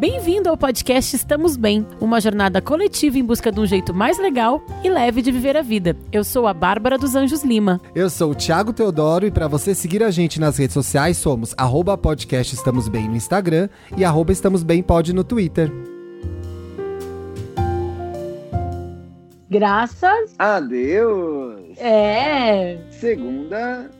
[0.00, 4.64] Bem-vindo ao podcast Estamos Bem, uma jornada coletiva em busca de um jeito mais legal
[4.82, 5.94] e leve de viver a vida.
[6.10, 7.78] Eu sou a Bárbara dos Anjos Lima.
[7.94, 11.54] Eu sou o Thiago Teodoro e para você seguir a gente nas redes sociais somos
[11.54, 15.70] arroba podcast Estamos Bem no Instagram e arroba Estamos Bem Pod no Twitter.
[19.50, 21.76] Graças a Deus!
[21.76, 22.78] É!
[22.90, 23.90] Segunda-feira!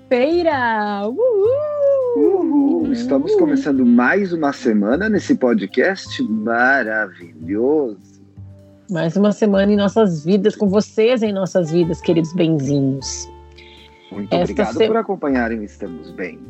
[1.06, 1.99] Uhul!
[2.16, 2.92] Uhul!
[2.92, 8.20] Estamos começando mais uma semana nesse podcast maravilhoso.
[8.90, 13.30] Mais uma semana em nossas vidas, com vocês em nossas vidas, queridos benzinhos.
[14.10, 14.86] Muito Esta obrigado se...
[14.88, 16.40] por acompanharem Estamos Bem.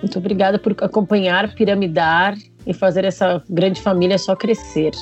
[0.00, 2.34] Muito obrigada por acompanhar, piramidar
[2.66, 4.92] e fazer essa grande família só crescer.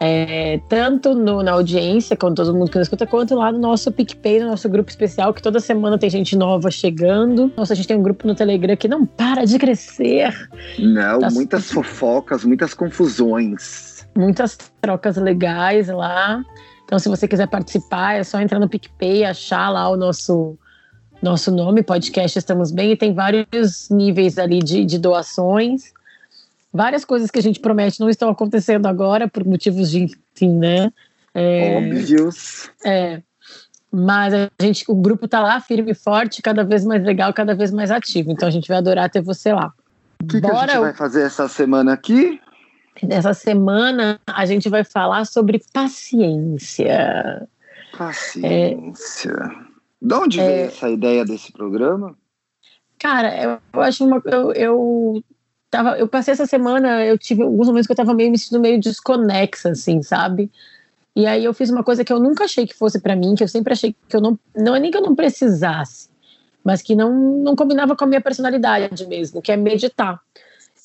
[0.00, 3.90] É, tanto no, na audiência, com todo mundo que nos escuta, quanto lá no nosso
[3.90, 7.52] PicPay, no nosso grupo especial, que toda semana tem gente nova chegando.
[7.56, 10.32] Nossa, a gente tem um grupo no Telegram que não para de crescer.
[10.78, 14.06] Não, tá muitas fofocas, muitas confusões.
[14.16, 16.44] Muitas trocas legais lá.
[16.84, 20.56] Então, se você quiser participar, é só entrar no PicPay, achar lá o nosso
[21.20, 25.92] nosso nome, podcast Estamos Bem, e tem vários níveis ali de, de doações
[26.72, 30.92] várias coisas que a gente promete não estão acontecendo agora por motivos de, enfim, né?
[31.34, 32.70] É, Óbvios.
[32.84, 33.22] É.
[33.90, 37.54] Mas a gente, o grupo tá lá firme e forte, cada vez mais legal, cada
[37.54, 38.30] vez mais ativo.
[38.30, 39.72] Então a gente vai adorar ter você lá.
[40.22, 42.40] O que, que a gente vai fazer essa semana aqui?
[43.02, 47.48] Nessa semana a gente vai falar sobre paciência.
[47.96, 49.30] Paciência.
[49.30, 49.68] É,
[50.02, 52.16] de onde veio é, essa ideia desse programa?
[52.98, 54.20] Cara, eu acho uma.
[54.26, 55.24] Eu, eu
[55.70, 58.60] tava, eu passei essa semana, eu tive alguns momentos que eu tava meio me sentindo
[58.60, 60.50] meio desconexa, assim, sabe?
[61.14, 63.42] E aí eu fiz uma coisa que eu nunca achei que fosse para mim, que
[63.42, 66.08] eu sempre achei que eu não, não é nem que eu não precisasse,
[66.62, 70.20] mas que não, não combinava com a minha personalidade mesmo, que é meditar.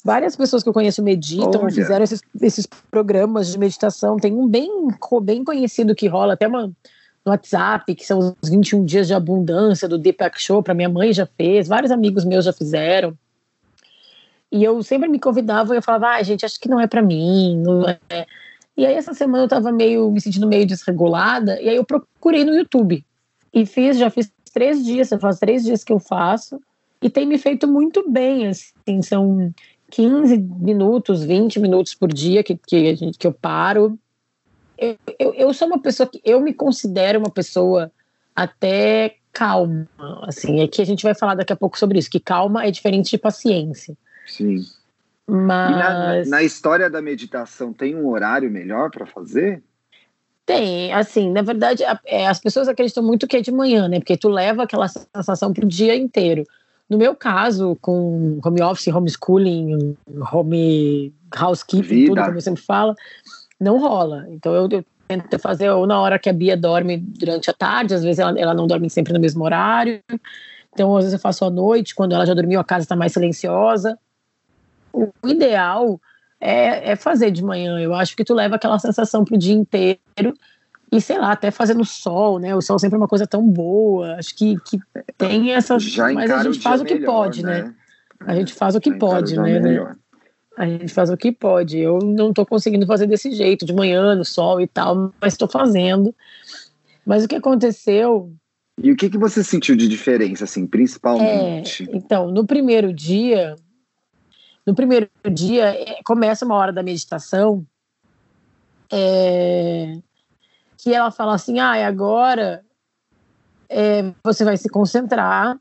[0.03, 1.71] Várias pessoas que eu conheço meditam, Olha.
[1.71, 4.17] fizeram esses, esses programas de meditação.
[4.17, 4.69] Tem um bem,
[5.21, 6.67] bem conhecido que rola, até uma,
[7.25, 10.73] no WhatsApp, que são os 21 dias de abundância do Deepak Chopra.
[10.73, 13.17] Minha mãe já fez, vários amigos meus já fizeram.
[14.53, 17.01] E eu sempre me convidava e eu falava, ah, gente, acho que não é para
[17.01, 18.27] mim, não é.
[18.77, 22.45] E aí essa semana eu tava meio, me sentindo meio desregulada, e aí eu procurei
[22.45, 23.03] no YouTube.
[23.51, 26.61] E fiz, já fiz três dias, faz três dias que eu faço,
[27.01, 29.51] e tem me feito muito bem, assim, são
[29.89, 33.97] 15 minutos, 20 minutos por dia que, que, gente, que eu paro.
[34.77, 37.91] Eu, eu, eu sou uma pessoa que, eu me considero uma pessoa
[38.35, 39.87] até calma,
[40.27, 42.69] assim, é que a gente vai falar daqui a pouco sobre isso, que calma é
[42.69, 43.97] diferente de paciência.
[44.25, 44.63] Sim.
[45.27, 46.27] Mas.
[46.27, 49.63] Na, na, história da meditação, tem um horário melhor para fazer?
[50.45, 53.99] Tem, assim, na verdade, a, é, as pessoas acreditam muito que é de manhã, né?
[53.99, 56.43] Porque tu leva aquela sensação pro dia inteiro.
[56.89, 59.95] No meu caso, com home office, homeschooling,
[60.31, 62.07] home housekeeping, Vida.
[62.09, 62.93] tudo como eu sempre falo,
[63.59, 64.25] não rola.
[64.29, 67.93] Então eu, eu, tento fazer ou na hora que a Bia dorme durante a tarde,
[67.93, 70.01] às vezes ela, ela não dorme sempre no mesmo horário.
[70.73, 73.13] Então, às vezes eu faço à noite, quando ela já dormiu, a casa está mais
[73.13, 73.97] silenciosa
[74.93, 75.99] o ideal
[76.39, 77.79] é, é, fazer de manhã.
[77.79, 80.33] Eu acho que tu leva aquela sensação pro dia inteiro
[80.91, 82.55] e sei lá, até fazendo sol, né?
[82.55, 84.15] O sol sempre é uma coisa tão boa.
[84.15, 84.79] Acho que, que
[85.17, 85.79] tem essa.
[85.79, 87.63] Já mas a gente faz o que melhor, pode, né?
[87.63, 87.73] né?
[88.19, 89.95] A gente faz o que Já pode, né, né?
[90.55, 91.79] A gente faz o que pode.
[91.79, 95.47] Eu não estou conseguindo fazer desse jeito, de manhã, no sol e tal, mas estou
[95.47, 96.13] fazendo.
[97.05, 98.31] Mas o que aconteceu.
[98.81, 101.89] E o que, que você sentiu de diferença, assim, principalmente?
[101.89, 103.55] É, então, no primeiro dia,
[104.65, 107.65] no primeiro dia, é, começa uma hora da meditação,
[108.91, 109.97] é,
[110.77, 112.63] que ela fala assim: ah, agora
[113.69, 115.57] é, você vai se concentrar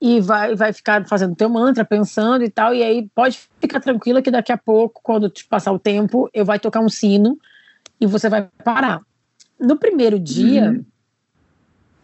[0.00, 4.22] e vai, vai ficar fazendo teu mantra, pensando e tal, e aí pode ficar tranquila
[4.22, 7.38] que daqui a pouco, quando te passar o tempo, eu vai tocar um sino
[8.00, 9.00] e você vai parar.
[9.60, 10.91] No primeiro dia, uhum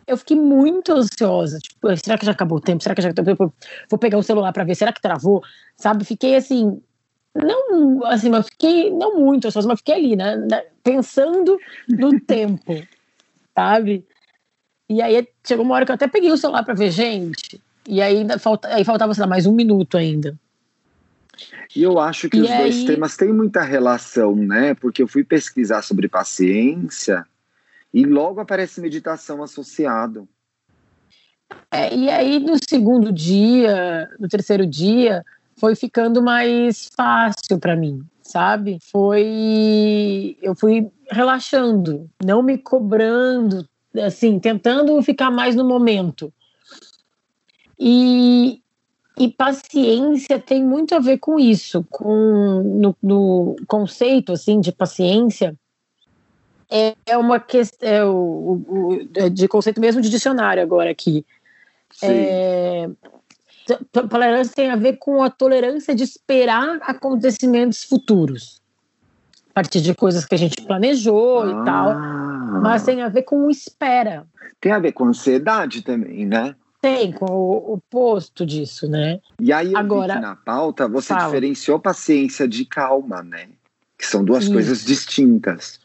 [0.08, 1.58] eu fiquei muito ansiosa.
[1.58, 2.82] Tipo, será que já acabou o tempo?
[2.82, 3.52] Será que já acabou?
[3.90, 4.74] Vou pegar o celular para ver.
[4.74, 5.42] Será que travou?
[5.76, 6.04] Sabe?
[6.04, 6.80] Fiquei assim,
[7.34, 12.82] não assim, mas fiquei não muito ansiosa, mas fiquei ali, né, né pensando no tempo,
[13.54, 14.04] sabe?
[14.88, 17.60] E aí chegou uma hora que eu até peguei o celular para ver gente.
[17.86, 20.34] E aí ainda falta, aí faltava sei lá, mais um minuto ainda.
[21.76, 22.58] E eu acho que e os aí...
[22.62, 24.72] dois temas têm muita relação, né?
[24.74, 27.26] Porque eu fui pesquisar sobre paciência
[27.92, 30.28] e logo aparece meditação associado.
[31.70, 35.24] É, e aí, no segundo dia, no terceiro dia,
[35.56, 38.78] foi ficando mais fácil para mim, sabe?
[38.92, 40.36] Foi.
[40.42, 43.66] Eu fui relaxando, não me cobrando,
[44.02, 46.32] assim, tentando ficar mais no momento.
[47.78, 48.60] E,
[49.18, 55.56] E paciência tem muito a ver com isso, com no, no conceito assim de paciência
[56.70, 61.24] é, uma questão é o, o, é de conceito mesmo de dicionário agora aqui.
[62.02, 62.88] É,
[64.08, 68.60] tolerância tem a ver com a tolerância de esperar acontecimentos futuros
[69.50, 71.50] a partir de coisas que a gente planejou ah.
[71.50, 71.94] e tal,
[72.62, 74.24] mas tem a ver com espera.
[74.60, 76.54] Tem a ver com ansiedade também, né?
[76.80, 79.18] Tem, com o oposto disso, né?
[79.40, 81.24] E aí, Agora, na pauta, você fala.
[81.24, 83.48] diferenciou paciência de calma, né?
[83.98, 84.52] Que são duas Isso.
[84.52, 85.80] coisas distintas.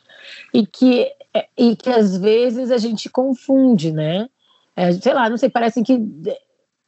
[0.53, 1.11] E que,
[1.57, 4.29] e que às vezes a gente confunde, né?
[4.75, 5.99] É, sei lá, não sei, parece que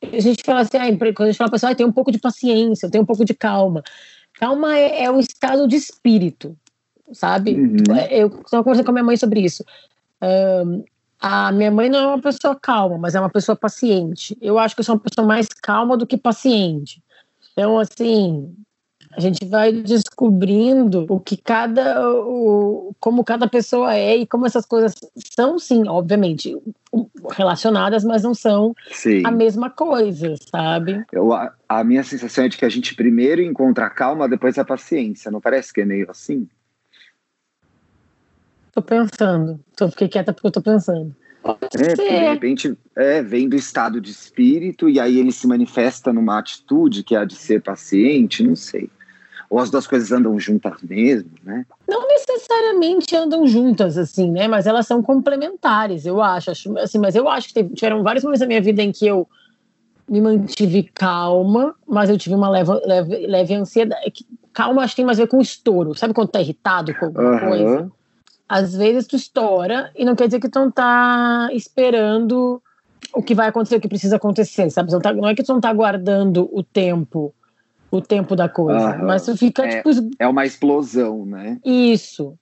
[0.02, 2.12] a gente fala assim, ah, quando a gente fala para pessoa, ah, tem um pouco
[2.12, 3.84] de paciência, tem um pouco de calma.
[4.34, 6.56] Calma é, é um estado de espírito,
[7.14, 7.56] sabe?
[7.56, 7.96] Uhum.
[8.10, 9.64] Eu estava conversando com a minha mãe sobre isso.
[10.22, 10.84] Um,
[11.20, 14.38] a minha mãe não é uma pessoa calma, mas é uma pessoa paciente.
[14.42, 17.02] Eu acho que eu sou uma pessoa mais calma do que paciente.
[17.54, 18.54] Então, assim,
[19.16, 24.66] a gente vai descobrindo o que cada o, como cada pessoa é e como essas
[24.66, 24.94] coisas
[25.34, 26.56] são sim obviamente
[27.32, 29.22] relacionadas mas não são sim.
[29.26, 31.04] a mesma coisa sabe?
[31.12, 34.58] Eu, a, a, minha sensação é de que a gente primeiro encontra a calma depois
[34.58, 35.32] a paciência.
[35.32, 36.48] Não parece que é meio assim?
[38.74, 39.60] Tô pensando.
[39.76, 41.16] Tô fiquei quieta porque eu tô pensando.
[41.78, 46.40] É, de repente é, vem do estado de espírito e aí ele se manifesta numa
[46.40, 48.90] atitude que é a de ser paciente, não sei
[49.50, 51.66] ou as duas coisas andam juntas mesmo, né?
[51.88, 54.48] Não necessariamente andam juntas, assim, né?
[54.48, 56.52] Mas elas são complementares, eu acho.
[56.80, 59.28] assim, mas eu acho que tiveram vários momentos da minha vida em que eu
[60.08, 64.02] me mantive calma, mas eu tive uma leve, leve, leve ansiedade.
[64.06, 64.12] É
[64.54, 65.96] calma acho que tem mais a ver com estouro.
[65.96, 67.40] Sabe quando tá irritado com alguma uhum.
[67.40, 67.92] coisa?
[68.48, 72.62] Às vezes tu estoura e não quer dizer que tu não tá esperando
[73.14, 74.92] o que vai acontecer, o que precisa acontecer, sabe?
[74.92, 77.34] Não, tá, não é que tu não tá aguardando o tempo
[77.98, 78.98] o tempo da coisa.
[78.98, 79.90] Mas tu fica, é, tipo.
[80.20, 81.60] É uma explosão, né?
[81.64, 82.38] Isso.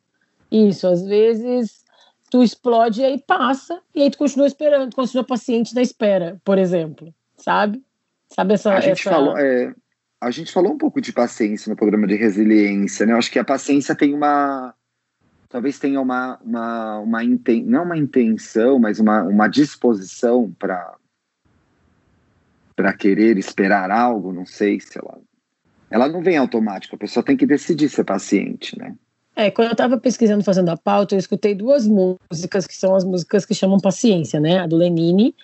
[0.51, 0.87] Isso.
[0.87, 1.83] Às vezes
[2.29, 6.57] tu explode e aí passa, e aí tu continua esperando, continua paciente na espera, por
[6.57, 7.13] exemplo.
[7.37, 7.81] Sabe?
[8.27, 8.73] Sabe essa.
[8.73, 9.11] A gente, essa...
[9.11, 9.73] Falou, é,
[10.19, 13.13] a gente falou um pouco de paciência no programa de resiliência, né?
[13.13, 14.73] Eu acho que a paciência tem uma.
[15.49, 20.95] Talvez tenha uma, uma, uma inten, não uma intenção, mas uma, uma disposição para
[22.75, 25.15] para querer esperar algo, não sei, sei lá,
[25.93, 28.95] ela não vem automática, a pessoa tem que decidir ser paciente, né?
[29.35, 33.03] É, quando eu estava pesquisando, fazendo a pauta, eu escutei duas músicas que são as
[33.03, 34.57] músicas que chamam paciência, né?
[34.57, 35.35] A do Lenine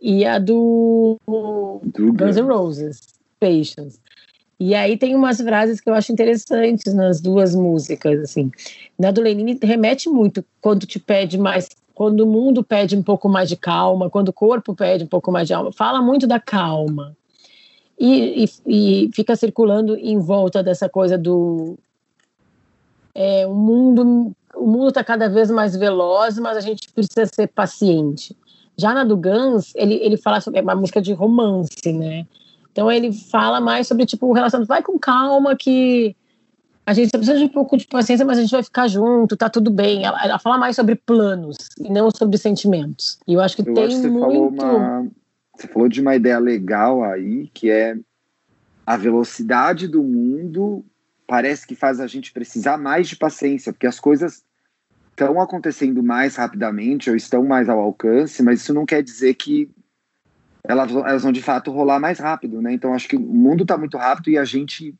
[0.00, 3.00] e a do, do Guns N' Roses,
[3.38, 4.00] Patience.
[4.58, 8.50] E aí tem umas frases que eu acho interessantes nas duas músicas, assim.
[8.98, 13.28] Na do Lenine remete muito quando te pede mais, quando o mundo pede um pouco
[13.28, 15.70] mais de calma, quando o corpo pede um pouco mais de alma.
[15.70, 17.16] Fala muito da calma
[18.02, 21.78] e, e, e fica circulando em volta dessa coisa do
[23.14, 27.46] é, o mundo o mundo está cada vez mais veloz, mas a gente precisa ser
[27.46, 28.36] paciente.
[28.76, 32.26] Já na do Guns, ele, ele fala sobre é uma música de romance, né?
[32.72, 36.16] Então ele fala mais sobre tipo o relacionamento, vai com calma que
[36.84, 39.48] a gente precisa de um pouco de paciência, mas a gente vai ficar junto, tá
[39.48, 40.04] tudo bem.
[40.04, 43.18] Ela, ela fala mais sobre planos e não sobre sentimentos.
[43.28, 45.06] E eu acho que eu tem acho que muito uma,
[45.54, 47.96] você falou de uma ideia legal aí, que é
[48.86, 50.84] a velocidade do mundo
[51.26, 54.44] parece que faz a gente precisar mais de paciência, porque as coisas
[55.10, 59.70] estão acontecendo mais rapidamente ou estão mais ao alcance, mas isso não quer dizer que
[60.64, 62.72] elas, elas vão de fato rolar mais rápido, né?
[62.72, 64.94] Então acho que o mundo está muito rápido e a gente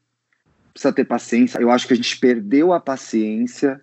[0.73, 1.59] precisa ter paciência.
[1.61, 3.81] Eu acho que a gente perdeu a paciência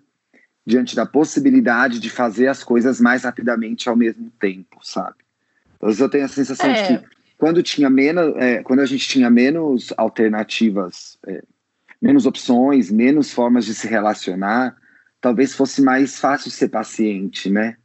[0.66, 5.19] diante da possibilidade de fazer as coisas mais rapidamente ao mesmo tempo, sabe?
[5.82, 6.82] Vezes eu tenho a sensação é.
[6.82, 7.04] de que
[7.38, 11.42] quando tinha menos, é, quando a gente tinha menos alternativas, é,
[12.00, 14.76] menos opções, menos formas de se relacionar,
[15.20, 17.76] talvez fosse mais fácil ser paciente, né?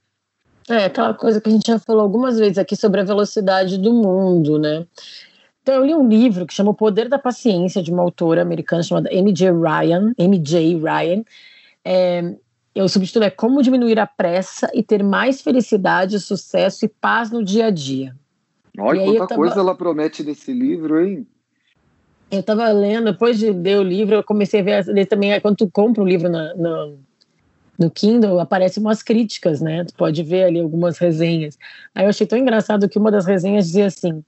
[0.70, 3.94] É, aquela coisa que a gente já falou algumas vezes aqui sobre a velocidade do
[3.94, 4.86] mundo, né?
[5.62, 8.84] Então, eu li um livro que chama O Poder da Paciência, de uma autora americana
[8.84, 9.52] chamada M.J.
[9.52, 10.14] Ryan.
[10.18, 10.76] M.J.
[10.78, 11.24] Ryan.
[11.84, 12.36] É,
[12.82, 17.44] o subtítulo é Como Diminuir a Pressa e Ter Mais Felicidade, Sucesso e Paz no
[17.44, 18.16] Dia a Dia.
[18.78, 19.36] Olha quanta tava...
[19.36, 21.26] coisa ela promete nesse livro, hein?
[22.30, 25.58] Eu estava lendo, depois de ler o livro, eu comecei a ver, ler também, quando
[25.58, 26.90] tu compra o livro na, na,
[27.78, 29.86] no Kindle, aparecem umas críticas, né?
[29.86, 31.58] Tu pode ver ali algumas resenhas.
[31.94, 34.24] Aí eu achei tão engraçado que uma das resenhas dizia assim,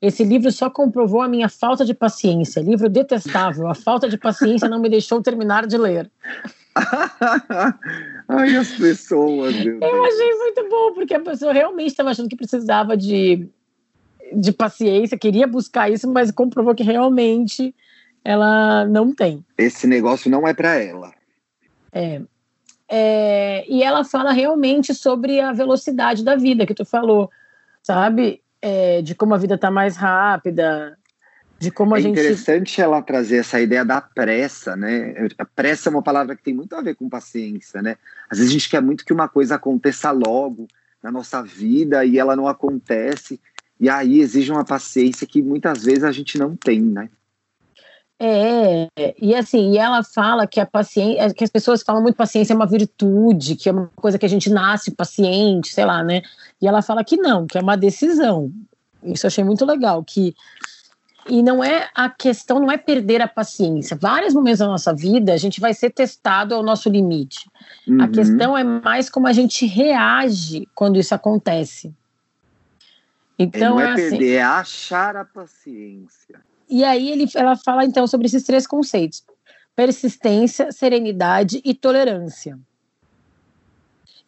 [0.00, 2.60] esse livro só comprovou a minha falta de paciência.
[2.60, 3.68] Livro detestável.
[3.68, 6.10] A falta de paciência não me deixou terminar de ler.
[8.28, 9.54] Ai, as pessoas.
[9.54, 13.48] Eu achei muito bom, porque a pessoa realmente estava achando que precisava de,
[14.32, 17.74] de paciência, queria buscar isso, mas comprovou que realmente
[18.24, 19.44] ela não tem.
[19.58, 21.12] Esse negócio não é para ela.
[21.92, 22.20] É.
[22.88, 23.64] é.
[23.68, 27.30] E ela fala realmente sobre a velocidade da vida que tu falou,
[27.82, 28.42] sabe?
[28.62, 30.96] É, de como a vida tá mais rápida,
[31.60, 32.18] de como a é gente.
[32.18, 35.28] É interessante ela trazer essa ideia da pressa, né?
[35.36, 37.96] A pressa é uma palavra que tem muito a ver com paciência, né?
[38.30, 40.66] Às vezes a gente quer muito que uma coisa aconteça logo
[41.02, 43.38] na nossa vida e ela não acontece,
[43.78, 47.10] e aí exige uma paciência que muitas vezes a gente não tem, né?
[48.22, 48.88] É,
[49.18, 52.56] e assim, e ela fala que a paciência, que as pessoas falam muito paciência é
[52.56, 56.22] uma virtude, que é uma coisa que a gente nasce paciente, sei lá, né?
[56.60, 58.50] E ela fala que não, que é uma decisão.
[59.02, 60.34] Isso eu achei muito legal, que
[61.30, 63.96] e não é a questão, não é perder a paciência.
[63.96, 67.48] Vários momentos da nossa vida a gente vai ser testado ao nosso limite.
[67.86, 68.02] Uhum.
[68.02, 71.94] A questão é mais como a gente reage quando isso acontece.
[73.38, 76.40] Então não é, é assim, perder, é achar a paciência.
[76.68, 79.24] E aí ele, ela fala então sobre esses três conceitos:
[79.74, 82.58] persistência, serenidade e tolerância.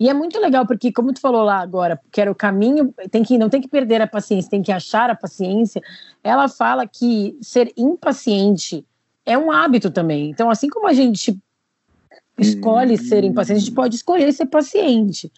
[0.03, 3.23] E é muito legal porque, como tu falou lá agora, que era o caminho, tem
[3.23, 5.81] que não tem que perder a paciência, tem que achar a paciência.
[6.25, 8.85] Ela fala que ser impaciente
[9.25, 10.29] é um hábito também.
[10.29, 11.39] Então, assim como a gente
[12.37, 15.31] escolhe ser impaciente, a gente pode escolher ser paciente.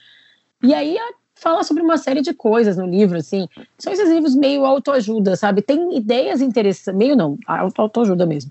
[0.62, 0.96] E aí
[1.34, 3.46] fala sobre uma série de coisas no livro, assim.
[3.76, 5.60] São esses livros meio autoajuda, sabe?
[5.60, 8.50] Tem ideias interessantes, meio não, auto autoajuda mesmo.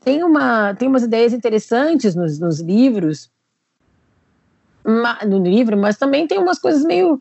[0.00, 3.30] Tem, uma, tem umas ideias interessantes nos, nos livros,
[5.26, 7.18] no livro, mas também tem umas coisas meio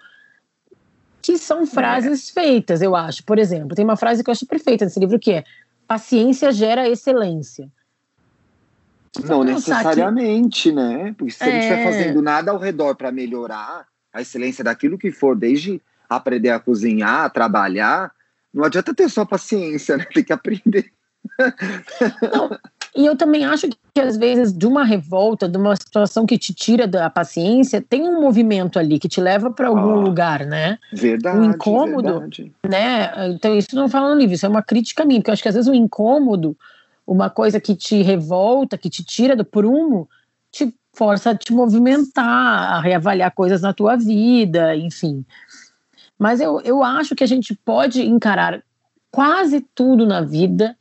[1.21, 2.33] que são frases é.
[2.33, 3.23] feitas, eu acho.
[3.23, 5.43] Por exemplo, tem uma frase que eu acho perfeita nesse livro que é:
[5.87, 7.69] paciência gera excelência.
[9.25, 10.75] Não necessariamente, que...
[10.75, 11.13] né?
[11.17, 11.47] Porque se é...
[11.47, 15.81] a gente estiver fazendo nada ao redor para melhorar, a excelência daquilo que for, desde
[16.09, 18.11] aprender a cozinhar, a trabalhar,
[18.53, 20.05] não adianta ter só paciência, né?
[20.13, 20.91] Tem que aprender.
[22.33, 22.57] Não,
[22.97, 26.51] e eu também acho que às vezes de uma revolta, de uma situação que te
[26.51, 30.79] tira da paciência, tem um movimento ali que te leva para algum ah, lugar, né?
[30.91, 31.37] Verdade.
[31.37, 32.51] O incômodo, verdade.
[32.67, 33.29] né?
[33.29, 35.49] Então isso não fala no livro, isso é uma crítica minha, porque eu acho que
[35.49, 36.57] às vezes o incômodo,
[37.05, 40.09] uma coisa que te revolta, que te tira do prumo,
[40.51, 45.23] te força a te movimentar, a reavaliar coisas na tua vida, enfim.
[46.17, 48.63] Mas eu, eu acho que a gente pode encarar
[49.11, 50.75] quase tudo na vida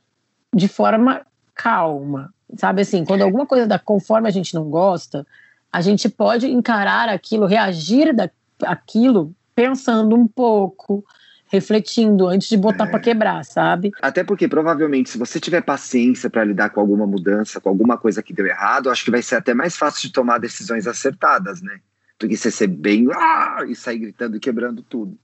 [0.55, 1.21] de forma
[1.57, 2.33] calma.
[2.57, 5.27] Sabe assim, quando alguma coisa dá conforme a gente não gosta,
[5.73, 11.05] a gente pode encarar aquilo, reagir daquilo pensando um pouco,
[11.49, 12.91] refletindo antes de botar é.
[12.91, 13.91] para quebrar, sabe?
[14.01, 18.23] Até porque provavelmente se você tiver paciência para lidar com alguma mudança, com alguma coisa
[18.23, 21.81] que deu errado, acho que vai ser até mais fácil de tomar decisões acertadas, né?
[22.19, 23.65] Do que você ser bem ah!
[23.67, 25.19] e sair gritando e quebrando tudo.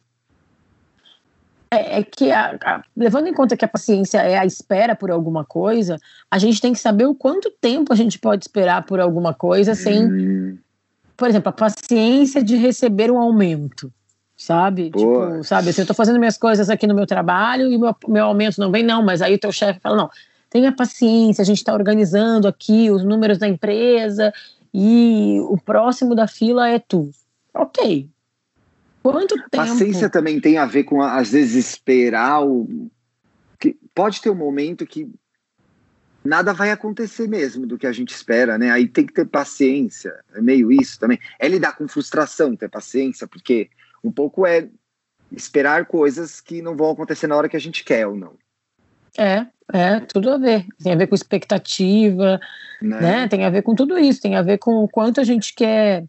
[1.73, 5.11] É, é que, a, a, levando em conta que a paciência é a espera por
[5.11, 5.99] alguma coisa,
[6.31, 9.75] a gente tem que saber o quanto tempo a gente pode esperar por alguma coisa
[9.75, 10.59] sem, hum.
[11.17, 13.91] por exemplo, a paciência de receber um aumento
[14.37, 14.91] sabe?
[14.91, 18.25] Tipo, sabe, assim, eu tô fazendo minhas coisas aqui no meu trabalho e meu, meu
[18.25, 20.11] aumento não vem, não, mas aí o teu chefe fala, não,
[20.51, 24.35] tenha paciência, a gente está organizando aqui os números da empresa
[24.75, 27.11] e o próximo da fila é tu.
[27.55, 28.09] Ok.
[29.03, 29.51] Quanto tempo?
[29.51, 32.91] Paciência também tem a ver com, às vezes, esperar o...
[33.59, 35.09] Que pode ter um momento que
[36.25, 38.71] nada vai acontecer mesmo do que a gente espera, né?
[38.71, 41.19] Aí tem que ter paciência, é meio isso também.
[41.39, 43.69] É lidar com frustração, ter paciência, porque
[44.03, 44.69] um pouco é
[45.33, 48.35] esperar coisas que não vão acontecer na hora que a gente quer ou não.
[49.19, 50.67] É, é, tudo a ver.
[50.83, 52.41] Tem a ver com expectativa,
[52.81, 53.01] né?
[53.01, 53.29] né?
[53.29, 56.05] Tem a ver com tudo isso, tem a ver com o quanto a gente quer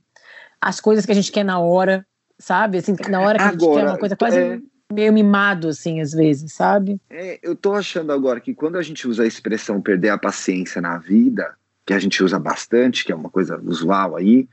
[0.61, 2.05] as coisas que a gente quer na hora,
[2.43, 2.77] sabe?
[2.77, 4.59] Assim, na hora que agora, a gente quer uma coisa quase é,
[4.91, 6.99] meio mimado, assim, às vezes, sabe?
[7.09, 10.81] É, eu tô achando agora que quando a gente usa a expressão perder a paciência
[10.81, 14.47] na vida, que a gente usa bastante, que é uma coisa usual aí,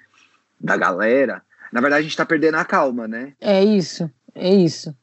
[0.59, 1.43] da galera,
[1.73, 3.33] na verdade, a gente está perdendo a calma, né?
[3.41, 4.95] É isso, é isso.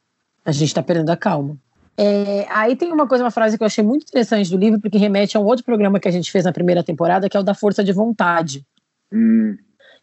[0.44, 1.58] A gente está perdendo a calma.
[1.94, 4.96] É, aí tem uma coisa, uma frase que eu achei muito interessante do livro, porque
[4.96, 7.42] remete a um outro programa que a gente fez na primeira temporada, que é o
[7.42, 8.64] da força de vontade.
[9.12, 9.56] Hum.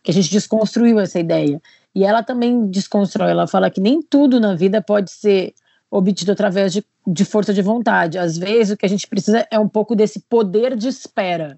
[0.03, 1.59] Que a gente desconstruiu essa ideia.
[1.95, 5.53] E ela também desconstrói, ela fala que nem tudo na vida pode ser
[5.89, 8.17] obtido através de, de força de vontade.
[8.17, 11.57] Às vezes o que a gente precisa é um pouco desse poder de espera.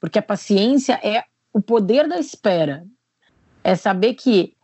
[0.00, 1.22] Porque a paciência é
[1.52, 2.84] o poder da espera
[3.62, 4.54] é saber que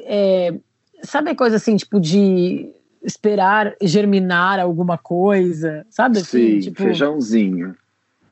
[0.00, 0.54] é,
[1.02, 2.72] sabe coisa assim, tipo, de
[3.02, 6.18] esperar germinar alguma coisa, sabe?
[6.18, 7.76] Assim, Sim, tipo, feijãozinho.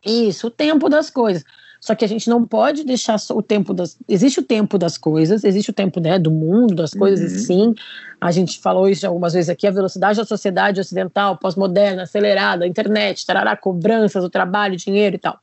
[0.05, 1.45] Isso, o tempo das coisas.
[1.81, 3.97] Só que a gente não pode deixar o tempo das.
[4.09, 7.39] Existe o tempo das coisas, existe o tempo né, do mundo, das coisas, uhum.
[7.39, 7.75] sim.
[8.21, 13.25] A gente falou isso algumas vezes aqui: a velocidade da sociedade ocidental, pós-moderna, acelerada, internet,
[13.27, 15.39] tarará, cobranças, o trabalho, dinheiro e tal.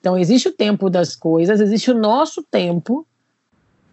[0.00, 3.06] Então, existe o tempo das coisas, existe o nosso tempo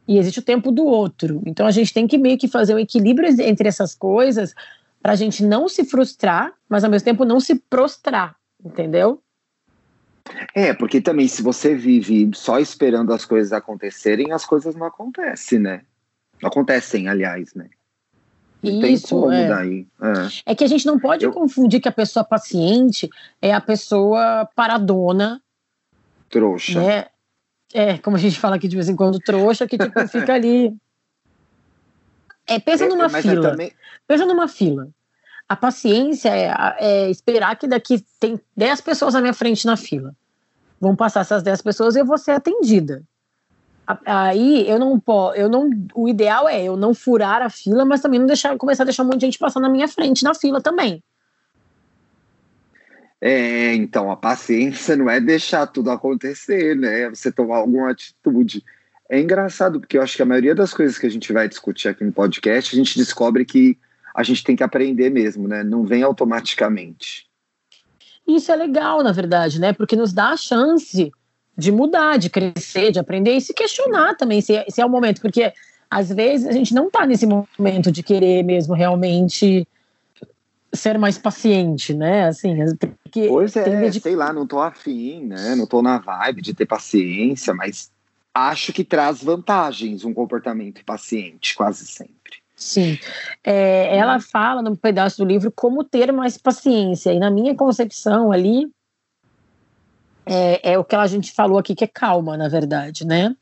[0.07, 1.41] e existe o tempo do outro.
[1.45, 4.55] Então, a gente tem que meio que fazer um equilíbrio entre essas coisas
[5.01, 9.21] para a gente não se frustrar, mas ao mesmo tempo não se prostrar, entendeu?
[10.53, 15.59] É, porque também se você vive só esperando as coisas acontecerem, as coisas não acontecem,
[15.59, 15.81] né?
[16.41, 17.69] Não acontecem, aliás, né?
[18.61, 19.47] Não Isso, é.
[19.47, 19.87] Daí.
[20.45, 20.51] É.
[20.51, 20.55] é.
[20.55, 21.31] que a gente não pode Eu...
[21.31, 23.09] confundir que a pessoa paciente
[23.41, 25.41] é a pessoa paradona.
[26.29, 26.81] Trouxa.
[26.81, 27.05] Né?
[27.73, 30.75] É, como a gente fala aqui de vez em quando, trouxa, que tipo, fica ali.
[32.49, 33.51] É, pensa é, numa é fila.
[33.51, 33.73] Também...
[34.07, 34.87] Pensa numa fila.
[35.47, 40.13] A paciência é, é, esperar que daqui tem 10 pessoas à minha frente na fila.
[40.79, 43.03] Vão passar essas 10 pessoas e eu vou ser atendida.
[44.05, 48.01] Aí eu não posso, eu não, o ideal é eu não furar a fila, mas
[48.01, 50.33] também não deixar começar a deixar um monte de gente passar na minha frente na
[50.33, 51.01] fila também.
[53.21, 57.09] É, então a paciência não é deixar tudo acontecer, né?
[57.09, 58.63] Você tomar alguma atitude.
[59.09, 61.87] É engraçado porque eu acho que a maioria das coisas que a gente vai discutir
[61.87, 63.77] aqui no podcast, a gente descobre que
[64.17, 65.63] a gente tem que aprender mesmo, né?
[65.63, 67.27] Não vem automaticamente.
[68.27, 69.73] Isso é legal, na verdade, né?
[69.73, 71.11] Porque nos dá a chance
[71.55, 74.89] de mudar, de crescer, de aprender e se questionar também se é, se é o
[74.89, 75.53] momento, porque
[75.87, 79.67] às vezes a gente não está nesse momento de querer mesmo realmente
[80.73, 82.25] ser mais paciente, né?
[82.27, 82.55] Assim,
[83.03, 83.99] porque pois é, de...
[83.99, 85.53] sei lá, não tô afim, né?
[85.55, 87.91] Não tô na vibe de ter paciência, mas
[88.33, 92.16] acho que traz vantagens um comportamento paciente, quase sempre.
[92.57, 92.97] Sim.
[93.43, 97.13] É, ela fala no pedaço do livro como ter mais paciência.
[97.13, 98.69] E na minha concepção ali,
[100.25, 103.35] é, é o que a gente falou aqui, que é calma, na verdade, né?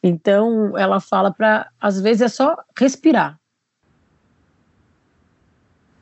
[0.00, 3.36] Então, ela fala para, às vezes, é só respirar.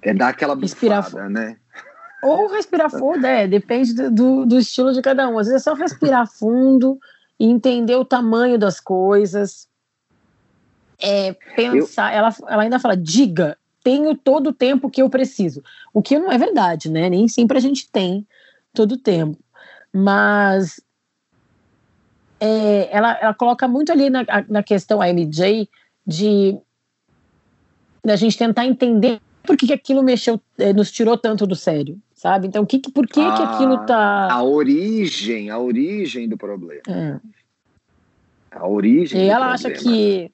[0.02, 1.56] É dar aquela bufada, respirar, né?
[2.22, 5.38] Ou respirar fundo, é, depende do, do estilo de cada um.
[5.38, 6.98] Às vezes é só respirar fundo
[7.40, 9.66] e entender o tamanho das coisas
[11.04, 12.18] é, pensar, eu...
[12.18, 15.62] ela, ela ainda fala, diga, tenho todo o tempo que eu preciso.
[15.92, 17.10] O que não é verdade, né?
[17.10, 18.26] Nem sempre a gente tem
[18.72, 19.38] todo o tempo.
[19.92, 20.80] Mas
[22.40, 25.68] é, ela, ela coloca muito ali na, na questão, a MJ,
[26.06, 26.58] de
[28.04, 31.98] da gente tentar entender por que, que aquilo mexeu, é, nos tirou tanto do sério,
[32.14, 32.46] sabe?
[32.46, 34.28] Então, que, por que, ah, que aquilo tá.
[34.30, 36.82] A origem, a origem do problema.
[36.88, 37.18] É.
[38.50, 39.22] A origem.
[39.22, 39.54] E ela problema.
[39.54, 40.30] acha que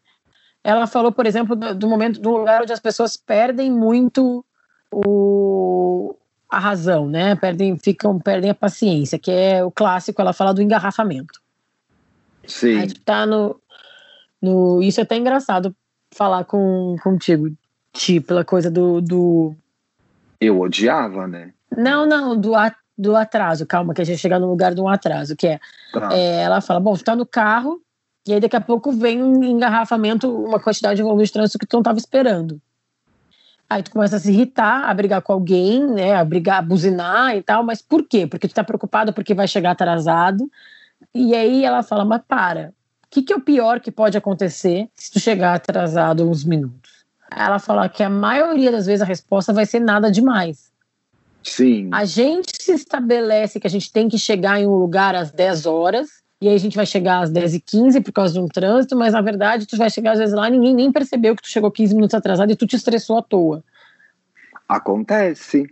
[0.62, 4.44] ela falou, por exemplo, do, do, momento do lugar onde as pessoas perdem muito
[4.92, 6.14] o,
[6.48, 7.34] a razão, né?
[7.34, 10.20] Perdem, ficam, perdem a paciência, que é o clássico.
[10.20, 11.40] Ela fala do engarrafamento.
[12.46, 12.78] Sim.
[12.78, 13.60] Aí tá no,
[14.40, 15.74] no, isso é até engraçado
[16.10, 17.50] falar com contigo,
[17.92, 19.54] tipo, pela coisa do, do.
[20.40, 21.52] Eu odiava, né?
[21.74, 22.52] Não, não, do,
[22.98, 23.64] do atraso.
[23.64, 25.60] Calma, que a gente chega no lugar de um atraso, que é,
[25.92, 26.10] tá.
[26.12, 27.80] é ela fala, bom, tá no carro
[28.26, 31.66] e aí daqui a pouco vem um engarrafamento, uma quantidade de volume de trânsito que
[31.66, 32.60] tu não estava esperando.
[33.68, 37.36] Aí tu começa a se irritar, a brigar com alguém, né, a brigar, a buzinar
[37.36, 38.26] e tal, mas por quê?
[38.26, 40.50] Porque tu tá preocupado porque vai chegar atrasado.
[41.14, 44.88] E aí ela fala, mas para, o que, que é o pior que pode acontecer
[44.94, 47.04] se tu chegar atrasado uns minutos?
[47.30, 50.70] Ela fala que a maioria das vezes a resposta vai ser nada demais.
[51.42, 51.88] Sim.
[51.92, 55.66] A gente se estabelece que a gente tem que chegar em um lugar às 10
[55.66, 56.08] horas,
[56.42, 59.20] e aí a gente vai chegar às 10h15 por causa de um trânsito, mas na
[59.20, 61.94] verdade tu vai chegar às vezes lá e ninguém nem percebeu que tu chegou 15
[61.94, 63.62] minutos atrasado e tu te estressou à toa.
[64.66, 65.68] Acontece.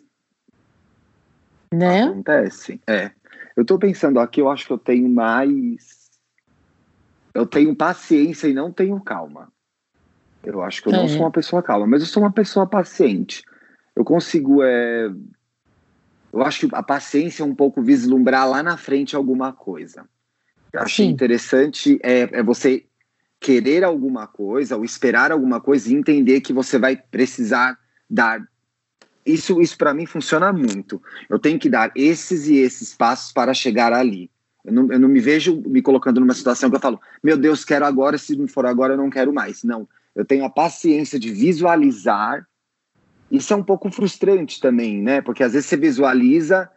[1.72, 2.02] Né?
[2.02, 3.11] Acontece, é.
[3.57, 6.11] Eu tô pensando aqui, eu acho que eu tenho mais.
[7.33, 9.50] Eu tenho paciência e não tenho calma.
[10.44, 10.96] Eu acho que eu é.
[10.96, 13.42] não sou uma pessoa calma, mas eu sou uma pessoa paciente.
[13.96, 14.62] Eu consigo.
[14.62, 15.11] É...
[16.31, 20.07] Eu acho que a paciência é um pouco vislumbrar lá na frente alguma coisa.
[20.72, 21.12] Eu achei Sim.
[21.12, 22.85] interessante é, é você
[23.40, 27.78] querer alguma coisa ou esperar alguma coisa e entender que você vai precisar
[28.09, 28.42] dar.
[29.24, 31.00] Isso, isso para mim funciona muito.
[31.28, 34.31] Eu tenho que dar esses e esses passos para chegar ali.
[34.64, 37.64] Eu não, eu não me vejo me colocando numa situação que eu falo, meu Deus,
[37.64, 39.62] quero agora, se não for agora, eu não quero mais.
[39.62, 39.88] Não.
[40.14, 42.46] Eu tenho a paciência de visualizar.
[43.31, 45.20] Isso é um pouco frustrante também, né?
[45.20, 46.68] Porque às vezes você visualiza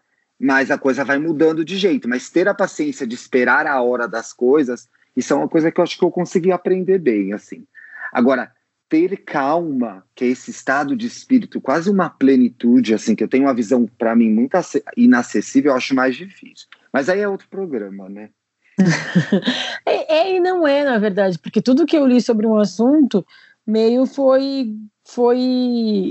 [0.42, 2.10] mas a coisa vai mudando de jeito.
[2.10, 5.80] Mas ter a paciência de esperar a hora das coisas, isso é uma coisa que
[5.80, 7.66] eu acho que eu consegui aprender bem, assim.
[8.12, 8.52] Agora,
[8.90, 13.46] ter calma, que é esse estado de espírito, quase uma plenitude, assim, que eu tenho
[13.46, 14.58] uma visão, para mim, muito
[14.98, 16.68] inacessível, eu acho mais difícil.
[16.92, 18.30] Mas aí é outro programa, né?
[19.86, 23.26] é, é, e não é, na verdade, porque tudo que eu li sobre um assunto
[23.66, 25.40] meio foi foi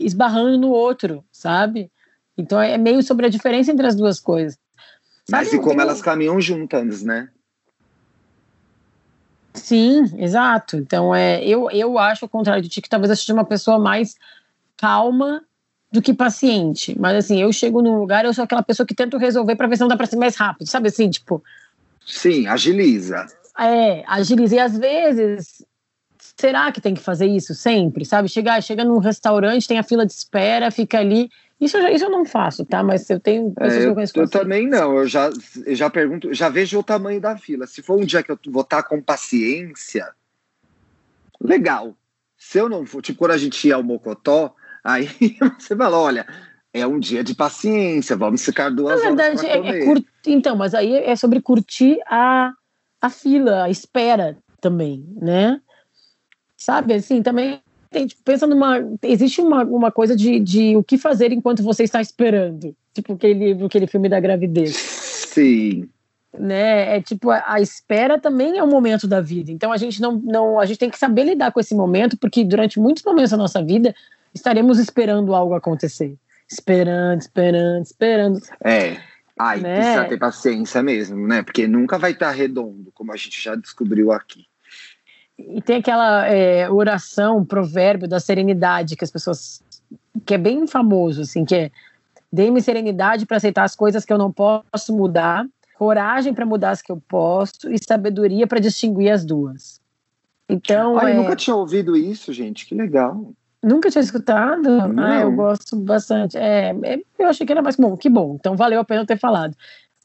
[0.02, 1.90] esbarrando no outro, sabe?
[2.40, 4.58] Então é meio sobre a diferença entre as duas coisas.
[5.28, 5.44] Sabe?
[5.44, 5.82] Mas e como eu...
[5.82, 7.28] elas caminham juntas, né?
[9.54, 10.76] Sim, exato.
[10.76, 13.78] Então é, eu, eu acho ao contrário de ti que talvez eu seja uma pessoa
[13.78, 14.16] mais
[14.76, 15.42] calma
[15.92, 16.96] do que paciente.
[16.98, 19.76] Mas assim, eu chego num lugar, eu sou aquela pessoa que tento resolver para ver
[19.76, 21.42] se não dá para ser mais rápido, sabe assim, tipo.
[22.06, 23.26] Sim, agiliza.
[23.58, 24.56] É, agiliza.
[24.56, 25.64] E às vezes,
[26.36, 28.28] será que tem que fazer isso sempre, sabe?
[28.28, 31.28] Chegar, chega num restaurante, tem a fila de espera, fica ali.
[31.60, 32.82] Isso eu, já, isso eu não faço, tá?
[32.82, 34.96] Mas eu tenho é, eu, eu também não.
[34.96, 35.30] Eu já,
[35.66, 37.66] eu já pergunto, já vejo o tamanho da fila.
[37.66, 40.08] Se for um dia que eu vou estar com paciência,
[41.38, 41.94] legal.
[42.38, 45.06] Se eu não for, tipo, quando a gente ia ao Mocotó, aí
[45.58, 46.26] você fala, olha,
[46.72, 49.94] é um dia de paciência, vamos ficar duas Na verdade, horas é, é
[50.26, 52.52] então, mas aí é sobre curtir a,
[53.02, 55.60] a fila, a espera também, né?
[56.56, 57.60] Sabe, assim, também
[57.90, 58.78] tem, tipo, pensa numa.
[59.02, 62.74] Existe uma, uma coisa de, de o que fazer enquanto você está esperando.
[62.94, 64.76] Tipo aquele, aquele filme da gravidez.
[64.76, 65.88] Sim.
[66.38, 66.96] Né?
[66.96, 69.50] É tipo, a, a, espera também é um momento da vida.
[69.50, 70.60] Então a gente não, não.
[70.60, 73.62] A gente tem que saber lidar com esse momento, porque durante muitos momentos da nossa
[73.62, 73.92] vida
[74.32, 76.16] estaremos esperando algo acontecer.
[76.48, 78.40] Esperando, esperando, esperando.
[78.64, 78.98] É.
[79.36, 79.76] Ai, né?
[79.76, 81.42] precisa ter paciência mesmo, né?
[81.42, 84.44] Porque nunca vai estar redondo, como a gente já descobriu aqui.
[85.48, 89.62] E tem aquela é, oração, provérbio da serenidade que as pessoas.
[90.24, 91.70] que é bem famoso, assim, que é
[92.32, 96.82] dê-me serenidade para aceitar as coisas que eu não posso mudar, coragem para mudar as
[96.82, 99.80] que eu posso e sabedoria para distinguir as duas.
[100.48, 100.94] Então.
[100.94, 101.12] Olha, é...
[101.16, 103.32] eu nunca tinha ouvido isso, gente, que legal.
[103.62, 104.88] Nunca tinha escutado?
[104.88, 105.04] Não.
[105.04, 106.36] Ah, eu gosto bastante.
[106.36, 108.36] É, é, eu achei que era mais bom, que bom.
[108.38, 109.54] Então valeu a pena ter falado.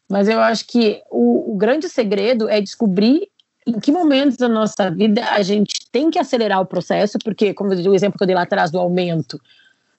[0.10, 3.30] Mas eu acho que o, o grande segredo é descobrir
[3.66, 7.72] em que momentos da nossa vida a gente tem que acelerar o processo, porque, como
[7.72, 9.42] o exemplo que eu dei lá atrás do aumento,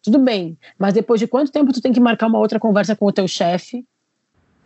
[0.02, 3.06] tudo bem, mas depois de quanto tempo tu tem que marcar uma outra conversa com
[3.06, 3.84] o teu chefe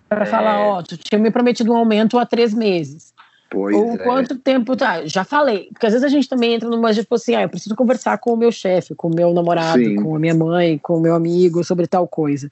[0.07, 0.27] para é.
[0.27, 3.15] falar, ó, oh, tu tinha me prometido um aumento há três meses.
[3.49, 3.99] Pois Ou é.
[3.99, 7.35] quanto tempo, tá, já falei, porque às vezes a gente também entra numa, tipo assim,
[7.35, 9.97] ah, eu preciso conversar com o meu chefe, com o meu namorado, Sim.
[9.97, 12.51] com a minha mãe, com o meu amigo sobre tal coisa.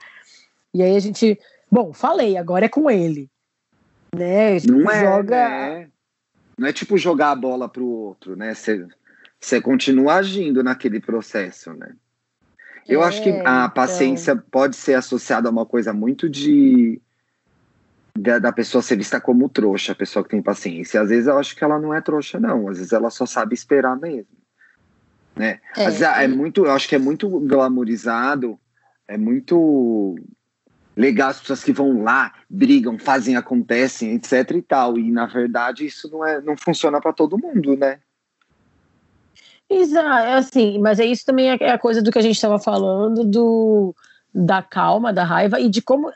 [0.73, 1.39] E aí a gente,
[1.71, 3.29] bom, falei, agora é com ele.
[4.17, 4.59] Né?
[4.67, 5.37] Não é, joga...
[5.37, 5.89] É,
[6.59, 8.53] não é tipo jogar a bola para o outro, né?
[9.41, 11.95] Você continua agindo naquele processo, né?
[12.87, 13.71] Eu é, acho que a então.
[13.71, 14.45] paciência então...
[14.51, 17.01] pode ser associada a uma coisa muito de
[18.19, 21.01] da, da, pessoa ser vista como trouxa, a pessoa que tem paciência.
[21.01, 22.69] Às vezes eu acho que ela não é trouxa, não.
[22.69, 24.37] Às vezes ela só sabe esperar mesmo.
[25.37, 25.61] Né?
[25.77, 28.59] É, Às vezes é muito, eu acho que é muito glamorizado,
[29.07, 30.17] é muito
[30.99, 34.99] legal as pessoas que vão lá, brigam, fazem, acontecem, etc e tal.
[34.99, 38.01] E na verdade isso não é, não funciona para todo mundo, né?
[39.71, 42.35] Exato, é assim, mas é isso também é, é a coisa do que a gente
[42.35, 43.95] estava falando do
[44.35, 46.11] da calma, da raiva e de como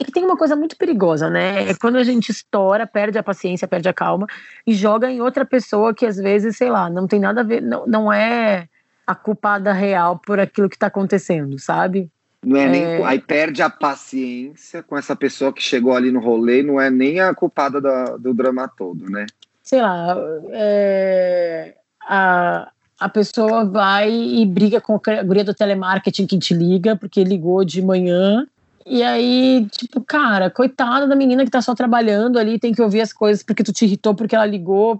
[0.00, 1.70] e que tem uma coisa muito perigosa, né?
[1.70, 4.26] É quando a gente estoura, perde a paciência, perde a calma
[4.64, 7.60] e joga em outra pessoa que às vezes, sei lá, não tem nada a ver,
[7.60, 8.68] não, não é
[9.04, 12.08] a culpada real por aquilo que está acontecendo, sabe?
[12.44, 13.04] Não é, é, nem.
[13.04, 17.20] Aí perde a paciência com essa pessoa que chegou ali no rolê, não é nem
[17.20, 19.26] a culpada da, do drama todo, né?
[19.62, 20.16] Sei lá,
[20.50, 26.96] é, a, a pessoa vai e briga com a guria do telemarketing que te liga,
[26.96, 28.46] porque ligou de manhã.
[28.86, 33.02] E aí, tipo, cara, coitada da menina que tá só trabalhando ali, tem que ouvir
[33.02, 34.98] as coisas porque tu te irritou porque ela ligou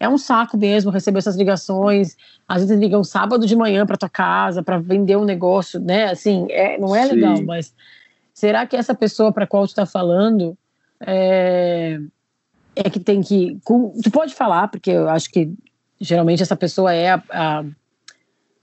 [0.00, 2.16] é um saco mesmo receber essas ligações.
[2.48, 6.06] Às vezes ligam sábado de manhã para tua casa para vender um negócio, né?
[6.06, 7.44] Assim, é, não é legal, Sim.
[7.44, 7.74] mas
[8.32, 10.56] será que essa pessoa para qual tu está falando
[10.98, 12.00] é,
[12.74, 13.58] é que tem que.
[14.02, 15.52] Tu pode falar, porque eu acho que
[16.00, 17.64] geralmente essa pessoa é a, a,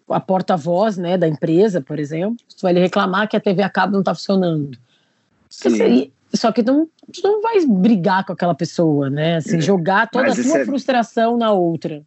[0.10, 2.38] a porta-voz né, da empresa, por exemplo.
[2.50, 4.76] Tu vai lhe reclamar que a TV a cabo não está funcionando.
[5.52, 6.12] Sim.
[6.34, 9.38] Só que não, tu não vai brigar com aquela pessoa, né?
[9.38, 9.62] Assim, é.
[9.62, 10.66] jogar toda Mas a tua é...
[10.66, 12.04] frustração na outra.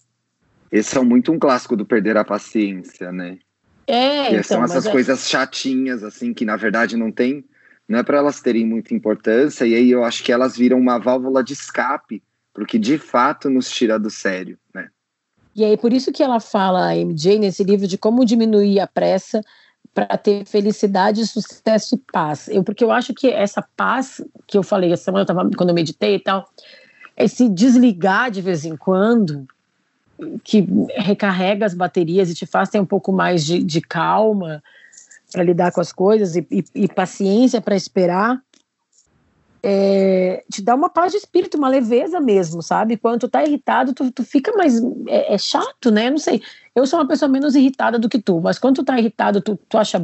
[0.70, 3.38] Esse é muito um clássico do perder a paciência, né?
[3.86, 5.28] É, então, são essas é coisas é...
[5.28, 7.44] chatinhas, assim, que na verdade não tem,
[7.88, 10.98] não é para elas terem muita importância, e aí eu acho que elas viram uma
[10.98, 14.88] válvula de escape porque de fato nos tira do sério, né?
[15.54, 18.86] E aí, por isso que ela fala, a MJ, nesse livro, de como diminuir a
[18.86, 19.42] pressa
[19.94, 22.48] para ter felicidade, sucesso e paz.
[22.48, 25.70] Eu, porque eu acho que essa paz que eu falei essa semana, eu tava, quando
[25.70, 26.48] eu meditei e tal,
[27.16, 29.46] é se desligar de vez em quando,
[30.44, 34.62] que recarrega as baterias e te faz ter um pouco mais de, de calma
[35.32, 38.40] para lidar com as coisas e, e, e paciência para esperar.
[39.62, 42.96] É, te dá uma paz de espírito, uma leveza mesmo, sabe?
[42.96, 44.80] Quando tu tá irritado, tu, tu fica mais.
[45.06, 46.10] É, é, chato, né?
[46.10, 46.42] Não sei.
[46.74, 49.58] Eu sou uma pessoa menos irritada do que tu, mas quando tu tá irritado, tu,
[49.68, 50.00] tu acha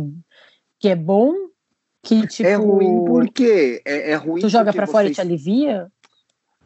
[0.78, 1.34] que é bom?
[2.02, 4.40] Que, tipo, é ruim porque é, é ruim.
[4.40, 5.90] Tu joga para fora e te alivia?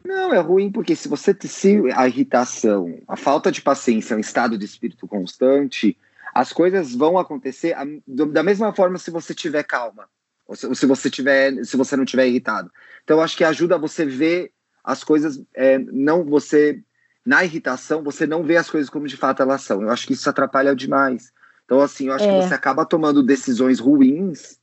[0.03, 4.19] Não, é ruim porque se você se a irritação, a falta de paciência, é um
[4.19, 5.97] estado de espírito constante,
[6.33, 7.75] as coisas vão acontecer
[8.07, 10.07] da mesma forma se você tiver calma,
[10.55, 12.71] se, ou se você tiver, se você não tiver irritado.
[13.03, 14.51] Então acho que ajuda você ver
[14.83, 16.81] as coisas, é, não você
[17.25, 19.81] na irritação você não vê as coisas como de fato elas são.
[19.81, 21.31] Eu acho que isso atrapalha demais.
[21.65, 22.27] Então assim, eu acho é.
[22.27, 24.59] que você acaba tomando decisões ruins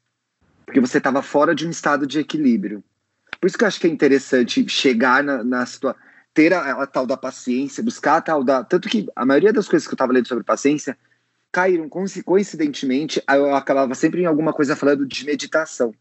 [0.68, 2.84] porque você estava fora de um estado de equilíbrio.
[3.40, 5.98] Por isso que eu acho que é interessante chegar na, na situação,
[6.34, 8.62] ter a, a, tal da paciência, buscar a tal da.
[8.62, 10.96] Tanto que a maioria das coisas que eu estava lendo sobre paciência
[11.52, 15.92] caíram coincidentemente, eu acabava sempre em alguma coisa falando de meditação,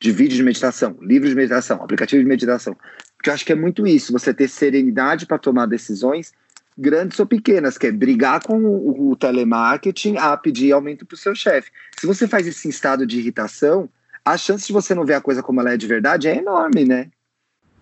[0.00, 2.76] de vídeo de meditação, livro de meditação, aplicativo de meditação.
[3.16, 6.32] Porque eu acho que é muito isso, você ter serenidade para tomar decisões
[6.76, 11.18] grandes ou pequenas, que é brigar com o, o telemarketing a pedir aumento para o
[11.18, 11.70] seu chefe.
[11.98, 13.88] Se você faz isso em estado de irritação,
[14.24, 16.84] a chance de você não ver a coisa como ela é de verdade é enorme,
[16.84, 17.10] né?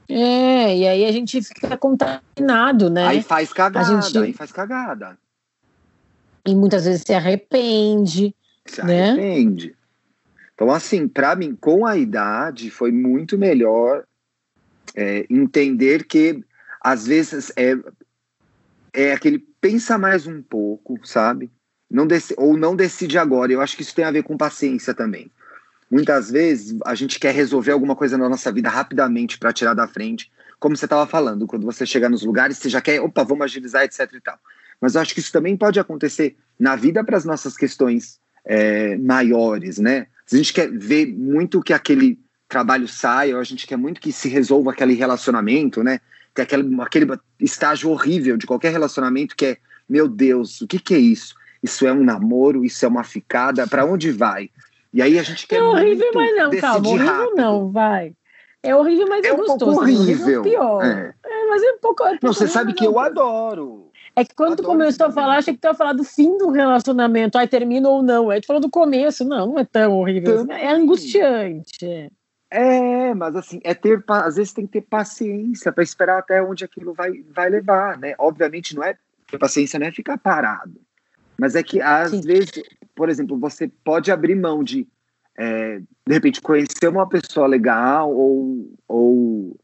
[0.08, 3.06] É, e aí a gente fica contaminado, né?
[3.06, 4.18] Aí faz cagada, gente...
[4.18, 5.16] aí faz cagada.
[6.46, 8.35] E muitas vezes se arrepende.
[8.66, 9.11] Se né?
[9.11, 9.74] arrepende.
[10.55, 14.05] Então, assim, para mim, com a idade, foi muito melhor
[14.94, 16.44] é, entender que,
[16.81, 17.76] às vezes, é,
[18.92, 21.50] é aquele pensa mais um pouco, sabe?
[21.88, 23.52] Não dec ou não decide agora.
[23.52, 25.31] Eu acho que isso tem a ver com paciência também.
[25.90, 29.87] Muitas vezes a gente quer resolver alguma coisa na nossa vida rapidamente para tirar da
[29.87, 33.44] frente, como você estava falando, quando você chega nos lugares, você já quer, opa, vamos
[33.44, 34.38] agilizar, etc e tal.
[34.82, 38.96] Mas eu acho que isso também pode acontecer na vida para as nossas questões é,
[38.98, 40.08] maiores, né?
[40.30, 42.18] A gente quer ver muito que aquele
[42.48, 46.00] trabalho saia, ou a gente quer muito que se resolva aquele relacionamento, né?
[46.34, 47.06] Tem aquele, aquele
[47.38, 49.56] estágio horrível de qualquer relacionamento que é,
[49.88, 51.34] meu Deus, o que, que é isso?
[51.62, 52.64] Isso é um namoro?
[52.64, 53.66] Isso é uma ficada?
[53.68, 54.50] Para onde vai?
[54.92, 55.56] E aí a gente quer.
[55.56, 56.88] É horrível, mas não, calma.
[56.88, 57.36] Horrível rápido.
[57.36, 58.12] não, vai.
[58.62, 59.64] É horrível, mas é, é um gostoso.
[59.64, 60.40] Pouco horrível.
[60.40, 60.84] É pior.
[60.84, 61.14] É.
[61.24, 61.46] é.
[61.48, 62.04] mas é um pouco.
[62.04, 63.91] É não, você sabe que eu adoro.
[64.14, 66.51] É que quando tu começou a falar, achei que tu ia falar do fim do
[66.51, 67.38] relacionamento.
[67.38, 68.29] Aí termina ou não.
[68.31, 69.25] Aí tu falou do começo.
[69.25, 70.38] Não, não é tão horrível.
[70.38, 70.62] Também.
[70.62, 72.12] É angustiante.
[72.51, 76.64] É, mas assim, é ter, às vezes tem que ter paciência para esperar até onde
[76.64, 78.14] aquilo vai, vai levar, né?
[78.18, 78.94] Obviamente não é,
[79.31, 80.79] ter paciência não é ficar parado,
[81.40, 82.20] mas é que às Sim.
[82.20, 82.62] vezes
[82.94, 84.87] por exemplo, você pode abrir mão de,
[85.37, 89.57] é, de repente, conhecer uma pessoa legal ou, ou,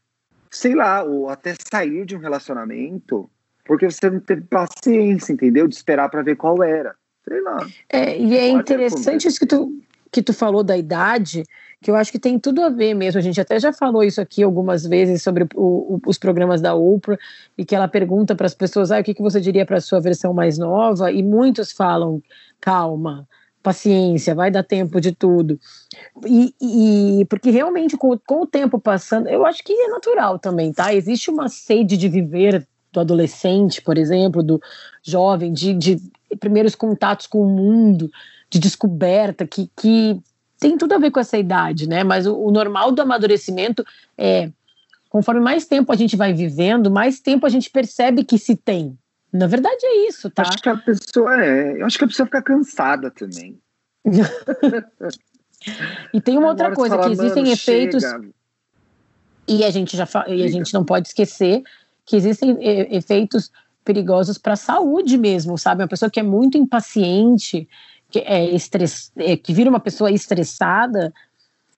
[0.51, 3.29] sei lá, ou até sair de um relacionamento
[3.69, 5.67] porque você não teve paciência, entendeu?
[5.67, 6.95] De esperar para ver qual era.
[7.23, 7.67] Sei lá.
[7.87, 9.79] É, e é interessante isso que tu,
[10.11, 11.43] que tu falou da idade,
[11.79, 13.19] que eu acho que tem tudo a ver mesmo.
[13.19, 16.73] A gente até já falou isso aqui algumas vezes sobre o, o, os programas da
[16.73, 17.19] Oprah,
[17.55, 19.81] e que ela pergunta para as pessoas ah, o que, que você diria para a
[19.81, 22.23] sua versão mais nova, e muitos falam
[22.59, 23.27] calma,
[23.61, 25.59] paciência, vai dar tempo de tudo.
[26.25, 30.73] E, e porque realmente, com, com, o tempo passando, eu acho que é natural também,
[30.73, 30.91] tá?
[30.91, 34.61] Existe uma sede de viver do adolescente, por exemplo, do
[35.03, 36.01] jovem, de, de
[36.39, 38.09] primeiros contatos com o mundo,
[38.49, 40.19] de descoberta, que, que
[40.59, 42.03] tem tudo a ver com essa idade, né?
[42.03, 43.85] Mas o, o normal do amadurecimento
[44.17, 44.51] é
[45.09, 48.97] conforme mais tempo a gente vai vivendo, mais tempo a gente percebe que se tem,
[49.31, 50.41] na verdade é isso, tá?
[50.41, 51.81] Acho que a pessoa é.
[51.81, 53.59] Eu acho que a pessoa fica cansada também.
[56.13, 58.03] e tem uma outra coisa, que existem efeitos.
[58.03, 58.29] Chega.
[59.47, 61.63] E a gente já e a gente não pode esquecer
[62.09, 62.57] que existem
[62.89, 63.51] efeitos
[63.85, 65.83] perigosos para a saúde mesmo, sabe?
[65.83, 67.69] Uma pessoa que é muito impaciente,
[68.09, 71.13] que, é estress, é, que vira uma pessoa estressada,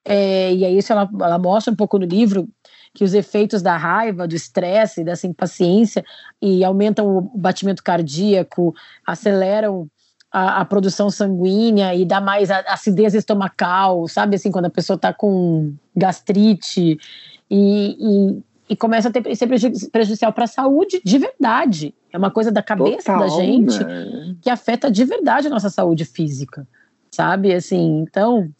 [0.02, 2.48] é, e aí isso ela, ela mostra um pouco no livro
[2.94, 6.02] que os efeitos da raiva, do estresse, dessa impaciência
[6.40, 8.74] e aumentam o batimento cardíaco,
[9.06, 9.86] aceleram
[10.30, 15.12] a, a, produção sanguínea e dá mais acidez estomacal, sabe assim, quando a pessoa está
[15.12, 16.98] com gastrite
[17.50, 18.42] e, e,
[18.72, 19.46] e, começa a ter, ser
[19.90, 21.94] prejudicial para a saúde de verdade.
[22.10, 24.36] É uma coisa da cabeça Total, da gente né?
[24.40, 26.66] que afeta de verdade a nossa saúde física,
[27.10, 27.52] sabe?
[27.52, 28.50] Assim, então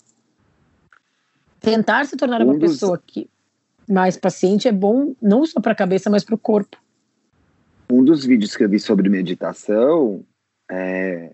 [1.60, 2.72] tentar se tornar um uma dos...
[2.72, 3.28] pessoa que
[3.88, 6.76] mais paciente é bom não só para a cabeça, mas para o corpo.
[7.90, 10.24] Um dos vídeos que eu vi sobre meditação
[10.70, 11.32] é,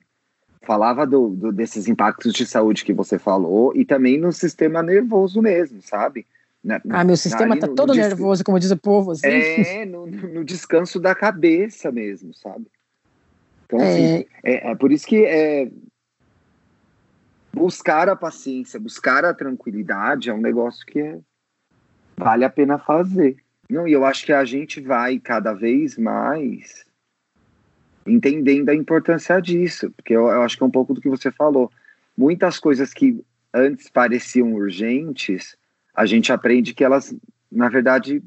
[0.62, 5.42] falava do, do, desses impactos de saúde que você falou e também no sistema nervoso
[5.42, 6.26] mesmo, sabe?
[6.68, 9.12] Na, ah, meu sistema tá no, todo no nervoso, como diz o povo.
[9.12, 9.26] Assim.
[9.26, 12.66] É, no, no, descanso da cabeça mesmo, sabe?
[13.64, 14.52] Então, assim, é...
[14.52, 15.70] é, é por isso que é,
[17.54, 21.18] buscar a paciência, buscar a tranquilidade é um negócio que é
[22.14, 23.38] vale a pena fazer.
[23.70, 26.84] Não, e eu acho que a gente vai cada vez mais
[28.06, 31.30] entendendo a importância disso, porque eu, eu acho que é um pouco do que você
[31.30, 31.70] falou.
[32.14, 35.56] Muitas coisas que antes pareciam urgentes,
[35.98, 37.12] a gente aprende que elas,
[37.50, 38.22] na verdade,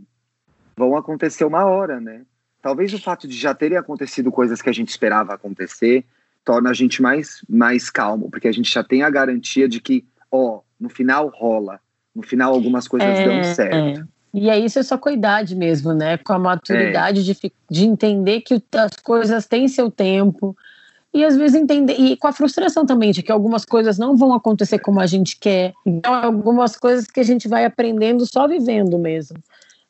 [0.75, 2.23] vão acontecer uma hora, né?
[2.62, 6.03] Talvez o fato de já terem acontecido coisas que a gente esperava acontecer
[6.43, 10.03] torna a gente mais, mais calmo, porque a gente já tem a garantia de que,
[10.29, 11.79] ó, no final rola,
[12.13, 14.01] no final algumas coisas é, dão certo.
[14.01, 14.03] É.
[14.34, 16.17] E é isso é só com a idade mesmo, né?
[16.17, 17.23] Com a maturidade é.
[17.23, 20.57] de, de entender que as coisas têm seu tempo.
[21.13, 24.34] E às vezes entender, e com a frustração também de que algumas coisas não vão
[24.34, 25.74] acontecer como a gente quer.
[25.86, 29.38] Então, algumas coisas que a gente vai aprendendo só vivendo mesmo.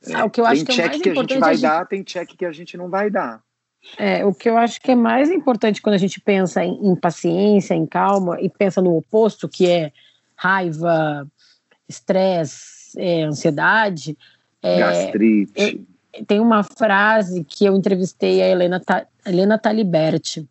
[0.07, 0.23] É.
[0.23, 1.61] O que eu acho tem que é check que a gente vai a gente...
[1.61, 3.39] dar, tem check que a gente não vai dar.
[3.97, 6.95] É, o que eu acho que é mais importante quando a gente pensa em, em
[6.95, 9.91] paciência, em calma, e pensa no oposto, que é
[10.35, 11.27] raiva,
[11.87, 14.17] estresse, é, ansiedade.
[14.61, 15.51] É, Gastrite.
[15.55, 18.81] Eu, tem uma frase que eu entrevistei a Helena,
[19.25, 20.47] Helena Taliberti,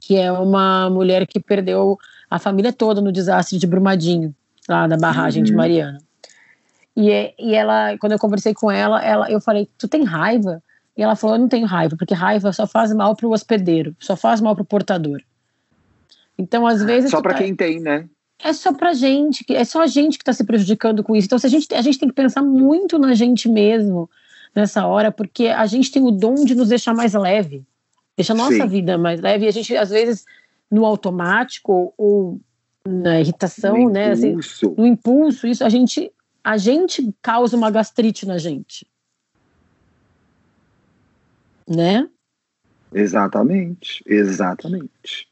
[0.00, 1.98] que é uma mulher que perdeu
[2.30, 4.34] a família toda no desastre de Brumadinho,
[4.68, 5.46] lá na barragem uhum.
[5.46, 5.98] de Mariana.
[6.96, 10.62] E, é, e ela, quando eu conversei com ela, ela, eu falei, tu tem raiva?
[10.96, 13.94] E ela falou, eu não tenho raiva, porque raiva só faz mal para o hospedeiro,
[14.00, 15.20] só faz mal para o portador.
[16.36, 17.10] Então, às vezes...
[17.10, 17.38] Só para tá...
[17.38, 18.08] quem tem, né?
[18.42, 21.26] é só pra gente, é só a gente que está se prejudicando com isso.
[21.26, 24.08] Então, se a, gente, a gente tem que pensar muito na gente mesmo
[24.54, 27.64] nessa hora, porque a gente tem o dom de nos deixar mais leve,
[28.18, 28.68] deixa a nossa Sim.
[28.68, 29.46] vida mais leve.
[29.46, 30.26] E a gente, às vezes,
[30.70, 32.40] no automático ou
[32.86, 34.10] na irritação, no né?
[34.12, 34.36] Assim,
[34.76, 36.12] no impulso, isso a gente,
[36.44, 38.86] a gente causa uma gastrite na gente.
[41.66, 42.08] Né?
[42.92, 45.28] Exatamente, exatamente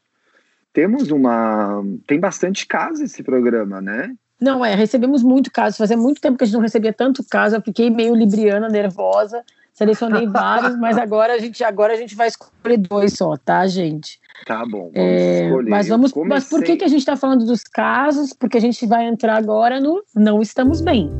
[0.77, 1.83] temos uma.
[2.05, 4.15] Tem bastante caso esse programa, né?
[4.39, 5.75] Não, é, recebemos muito caso.
[5.75, 7.55] Fazia muito tempo que a gente não recebia tanto caso.
[7.55, 9.43] Eu fiquei meio libriana, nervosa.
[9.77, 14.19] Selecionei vários, mas agora a gente agora a gente vai escolher dois só, tá, gente?
[14.43, 15.69] Tá bom, vamos é, escolher.
[15.69, 18.33] Mas vamos, mas por que, que a gente está falando dos casos?
[18.33, 21.11] Porque a gente vai entrar agora no não estamos bem.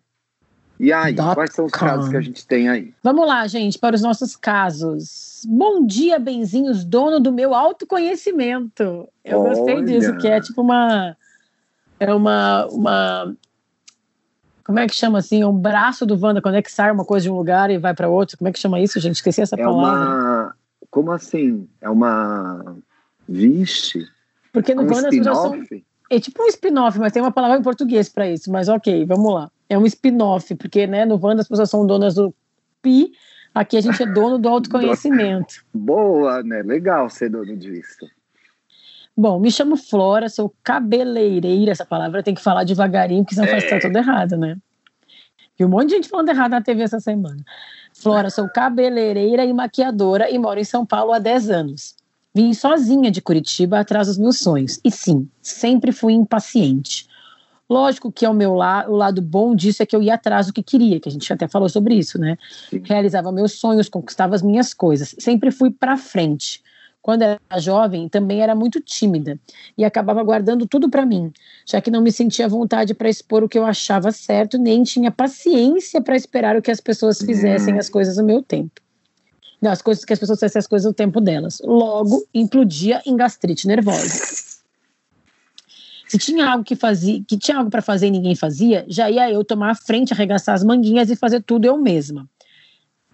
[0.77, 1.79] E aí, Dot quais são os com.
[1.79, 2.91] casos que a gente tem aí?
[3.03, 5.45] Vamos lá, gente, para os nossos casos.
[5.47, 9.07] Bom dia, benzinhos, dono do meu autoconhecimento.
[9.23, 9.53] Eu Olha.
[9.53, 11.15] gostei disso, que é tipo uma
[11.99, 13.37] é uma, uma
[14.65, 15.45] como é que chama assim?
[15.45, 17.93] Um braço do Wanda, quando é que sai uma coisa de um lugar e vai
[17.93, 18.35] para outro?
[18.37, 19.17] Como é que chama isso, gente?
[19.17, 20.09] Esqueci essa é palavra.
[20.09, 20.55] Uma...
[20.95, 21.67] Como assim?
[21.81, 22.77] É uma.
[23.27, 24.07] Vixe.
[24.53, 25.61] Porque no um Wanda são.
[26.09, 28.49] É tipo um spin-off, mas tem uma palavra em português para isso.
[28.49, 29.51] Mas ok, vamos lá.
[29.67, 32.33] É um spin-off, porque né, no Wanda as pessoas são donas do
[32.81, 33.11] pi,
[33.53, 35.65] aqui a gente é dono do autoconhecimento.
[35.75, 36.61] Boa, né?
[36.61, 38.09] Legal ser dono disso.
[39.17, 41.71] Bom, me chamo Flora, sou cabeleireira.
[41.71, 43.51] Essa palavra tem que falar devagarinho, porque senão é.
[43.51, 44.55] faz estar tudo errado, né?
[45.59, 47.43] E um monte de gente falando errado na TV essa semana.
[47.97, 51.95] Flora, sou cabeleireira e maquiadora e moro em São Paulo há 10 anos.
[52.33, 54.79] Vim sozinha de Curitiba atrás dos meus sonhos.
[54.83, 57.07] E sim, sempre fui impaciente.
[57.69, 60.53] Lógico que ao meu la o lado bom disso é que eu ia atrás do
[60.53, 62.37] que queria, que a gente até falou sobre isso, né?
[62.83, 65.15] Realizava meus sonhos, conquistava as minhas coisas.
[65.17, 66.61] Sempre fui para frente
[67.05, 69.39] quando era jovem, também era muito tímida
[69.77, 71.31] e acabava guardando tudo para mim,
[71.63, 75.11] já que não me sentia vontade para expor o que eu achava certo, nem tinha
[75.11, 78.81] paciência para esperar o que as pessoas fizessem as coisas no meu tempo.
[79.61, 81.61] Não, as coisas que as pessoas fizessem as coisas no tempo delas.
[81.63, 84.57] Logo, implodia em gastrite nervosa.
[86.07, 89.31] Se tinha algo que fazia, que tinha algo para fazer e ninguém fazia, já ia
[89.31, 92.27] eu tomar a frente, arregaçar as manguinhas e fazer tudo eu mesma.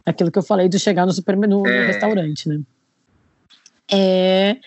[0.06, 1.88] Aquilo que eu falei de chegar no supermercado, no é.
[1.88, 2.62] restaurante, né?
[3.91, 4.58] É,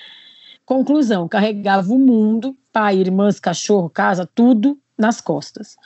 [0.67, 5.77] conclusão, carregava o mundo, pai, irmãs, cachorro, casa, tudo nas costas.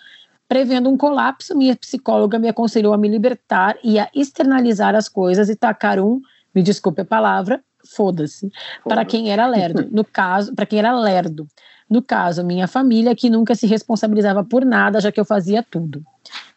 [0.48, 5.48] Prevendo um colapso, minha psicóloga me aconselhou a me libertar e a externalizar as coisas
[5.48, 6.20] e tacar um,
[6.54, 8.50] me desculpe a palavra, foda-se,
[8.84, 9.88] para quem era lerdo.
[9.92, 11.46] No caso, para quem era lerdo.
[11.88, 16.02] No caso, minha família, que nunca se responsabilizava por nada, já que eu fazia tudo.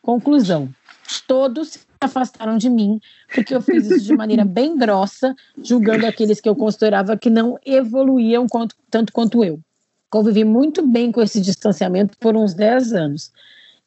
[0.02, 0.70] Conclusão:
[1.28, 3.00] todos afastaram de mim,
[3.34, 7.60] porque eu fiz isso de maneira bem grossa, julgando aqueles que eu considerava que não
[7.66, 9.60] evoluíam quanto, tanto quanto eu.
[10.10, 13.32] Convivi muito bem com esse distanciamento por uns 10 anos.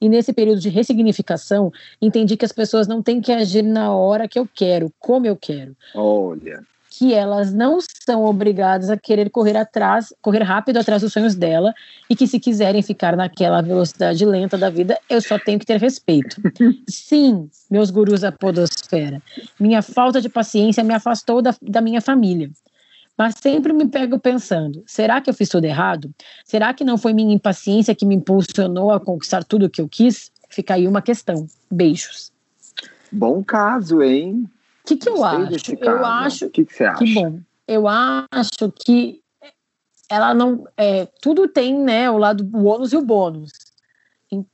[0.00, 4.28] E nesse período de ressignificação, entendi que as pessoas não têm que agir na hora
[4.28, 5.76] que eu quero, como eu quero.
[5.94, 6.62] Olha.
[6.96, 11.74] Que elas não são obrigadas a querer correr atrás, correr rápido atrás dos sonhos dela
[12.08, 15.80] e que se quiserem ficar naquela velocidade lenta da vida, eu só tenho que ter
[15.80, 16.40] respeito.
[16.88, 19.20] Sim, meus gurus da podosfera,
[19.58, 22.48] minha falta de paciência me afastou da, da minha família.
[23.18, 26.12] Mas sempre me pego pensando: será que eu fiz tudo errado?
[26.44, 29.88] Será que não foi minha impaciência que me impulsionou a conquistar tudo o que eu
[29.88, 30.30] quis?
[30.48, 31.46] Fica aí uma questão.
[31.70, 32.32] Beijos.
[33.10, 34.48] Bom caso, hein?
[34.84, 35.74] O que, que eu acho?
[35.80, 36.46] Eu acho.
[36.46, 36.98] O que, que você acha?
[36.98, 37.40] Que bom.
[37.66, 39.22] Eu acho que
[40.10, 40.66] ela não.
[40.76, 43.50] É, tudo tem, né, o lado o ônus e o bônus.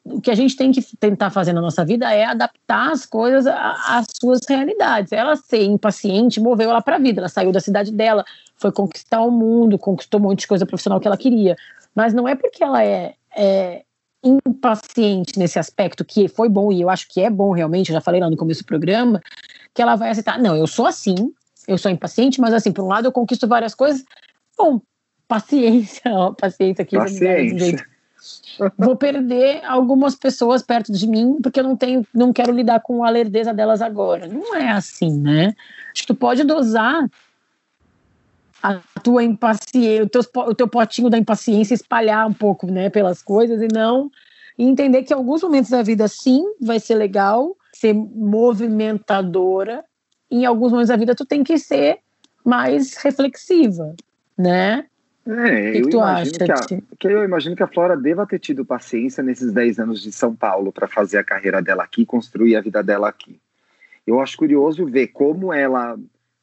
[0.05, 3.47] O que a gente tem que tentar fazer na nossa vida é adaptar as coisas
[3.47, 5.11] às suas realidades.
[5.11, 7.21] Ela ser impaciente moveu ela para a vida.
[7.21, 8.25] Ela saiu da cidade dela,
[8.57, 11.57] foi conquistar o mundo, conquistou um monte de coisa profissional que ela queria.
[11.95, 13.83] Mas não é porque ela é, é
[14.23, 18.01] impaciente nesse aspecto, que foi bom, e eu acho que é bom realmente, eu já
[18.01, 19.21] falei lá no começo do programa,
[19.75, 20.39] que ela vai aceitar.
[20.39, 21.33] Não, eu sou assim,
[21.67, 24.05] eu sou impaciente, mas assim, por um lado eu conquisto várias coisas.
[24.57, 24.81] Bom,
[25.27, 26.97] paciência, ó, paciência aqui.
[26.97, 27.87] Paciência.
[28.77, 33.03] Vou perder algumas pessoas perto de mim porque eu não tenho, não quero lidar com
[33.03, 34.27] a lerdeza delas agora.
[34.27, 35.55] Não é assim, né?
[35.93, 37.09] Acho que tu pode dosar
[38.63, 43.23] a tua impaciência, o teu, o teu potinho da impaciência espalhar um pouco, né, pelas
[43.23, 44.11] coisas e não
[44.61, 49.83] e entender que em alguns momentos da vida sim vai ser legal ser movimentadora,
[50.31, 51.99] em alguns momentos da vida tu tem que ser
[52.45, 53.95] mais reflexiva,
[54.37, 54.85] né?
[55.27, 58.39] É, que eu, que imagino que, a, que eu imagino que a Flora deva ter
[58.39, 62.57] tido paciência nesses 10 anos de São Paulo para fazer a carreira dela aqui, construir
[62.57, 63.39] a vida dela aqui.
[64.07, 65.99] Eu acho curioso ver como ela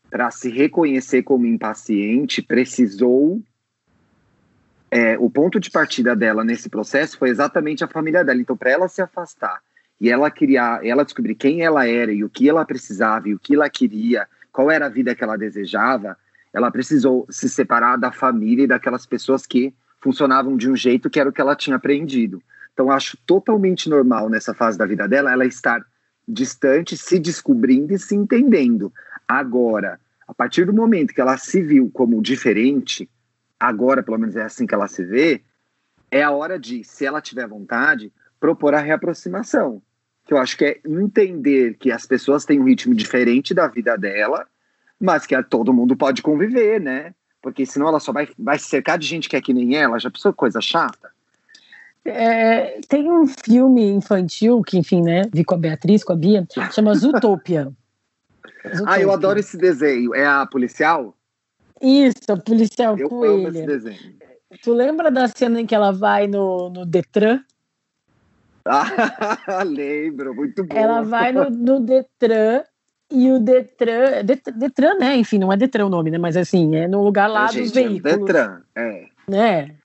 [0.10, 3.42] para se reconhecer como impaciente, precisou.
[4.90, 8.40] É, o ponto de partida dela nesse processo foi exatamente a família dela.
[8.40, 9.62] Então, para ela se afastar
[10.00, 13.40] e ela criar, ela descobrir quem ela era e o que ela precisava e o
[13.40, 16.18] que ela queria, qual era a vida que ela desejava,
[16.54, 21.20] ela precisou se separar da família e daquelas pessoas que funcionavam de um jeito que
[21.20, 22.42] era o que ela tinha aprendido.
[22.74, 25.84] Então, acho totalmente normal nessa fase da vida dela ela estar
[26.28, 28.94] distante, se descobrindo e se entendendo.
[29.28, 33.10] Agora, a partir do momento que ela se viu como diferente,
[33.60, 35.42] agora pelo menos é assim que ela se vê,
[36.10, 39.82] é a hora de, se ela tiver vontade, propor a reaproximação.
[40.26, 43.98] Que eu acho que é entender que as pessoas têm um ritmo diferente da vida
[43.98, 44.46] dela,
[45.00, 47.14] mas que todo mundo pode conviver, né?
[47.42, 50.00] Porque senão ela só vai, vai se cercar de gente que é que nem ela,
[50.00, 51.12] já pensou coisa chata?
[52.04, 56.46] É, tem um filme infantil que, enfim, né, vi com a Beatriz, com a Bia,
[56.72, 57.72] chama Zootopia.
[58.86, 60.14] Ah, eu adoro esse desenho.
[60.14, 61.16] É a policial?
[61.82, 63.34] Isso, a policial eu coelha.
[63.34, 64.16] amo esse desenho.
[64.64, 67.42] Tu lembra da cena em que ela vai no, no Detran?
[68.66, 68.84] Ah,
[69.64, 70.76] lembro, muito bom.
[70.76, 72.64] Ela vai no, no Detran
[73.12, 75.16] e o Detran, Detran, né?
[75.16, 76.18] Enfim, não é Detran o nome, né?
[76.18, 78.14] Mas assim, é no lugar lá é, dos gente, é veículos.
[78.14, 79.06] É Detran, é.
[79.28, 79.76] Né?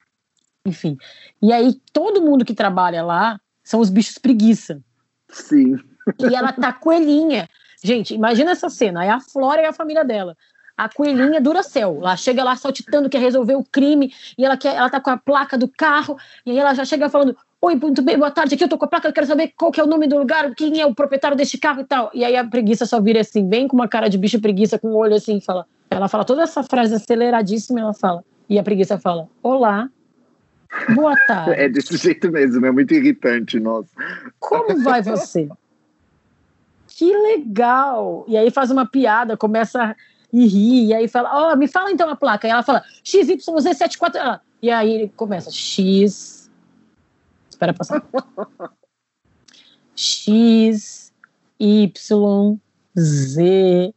[0.66, 0.96] Enfim.
[1.40, 4.80] E aí, todo mundo que trabalha lá são os bichos preguiça.
[5.28, 5.76] Sim.
[6.18, 7.48] E ela tá coelhinha.
[7.82, 9.04] Gente, imagina essa cena.
[9.04, 10.36] É a Flora e a família dela.
[10.76, 11.98] A coelhinha dura céu.
[12.00, 15.16] Ela chega lá saltitando, quer resolver o crime, e ela quer, ela tá com a
[15.16, 16.16] placa do carro,
[16.46, 18.86] e aí ela já chega falando: Oi, muito bem, boa tarde, aqui eu tô com
[18.86, 20.94] a placa, eu quero saber qual que é o nome do lugar, quem é o
[20.94, 22.10] proprietário deste carro e tal.
[22.14, 24.88] E aí a preguiça só vira assim, bem com uma cara de bicho preguiça, com
[24.88, 25.66] o um olho assim, fala.
[25.90, 28.24] Ela fala toda essa frase aceleradíssima, ela fala.
[28.48, 29.88] E a preguiça fala: Olá,
[30.94, 31.52] boa tarde.
[31.52, 33.90] É desse jeito mesmo, é muito irritante, nossa.
[34.40, 35.48] Como vai você?
[36.96, 38.24] Que legal!
[38.28, 39.96] E aí faz uma piada, começa
[40.32, 42.46] e ri, e aí fala, ó, oh, me fala então a placa.
[42.46, 44.40] E ela fala, XYZ74.
[44.62, 46.50] E aí começa, X.
[47.50, 48.02] Espera passar.
[49.94, 51.12] X,
[51.58, 52.58] Y,
[52.98, 53.94] Z.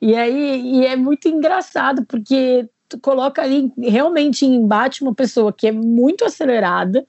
[0.00, 5.52] E aí e é muito engraçado, porque tu coloca ali realmente em embate uma pessoa
[5.52, 7.06] que é muito acelerada,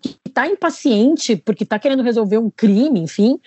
[0.00, 3.40] que está impaciente, porque está querendo resolver um crime, enfim,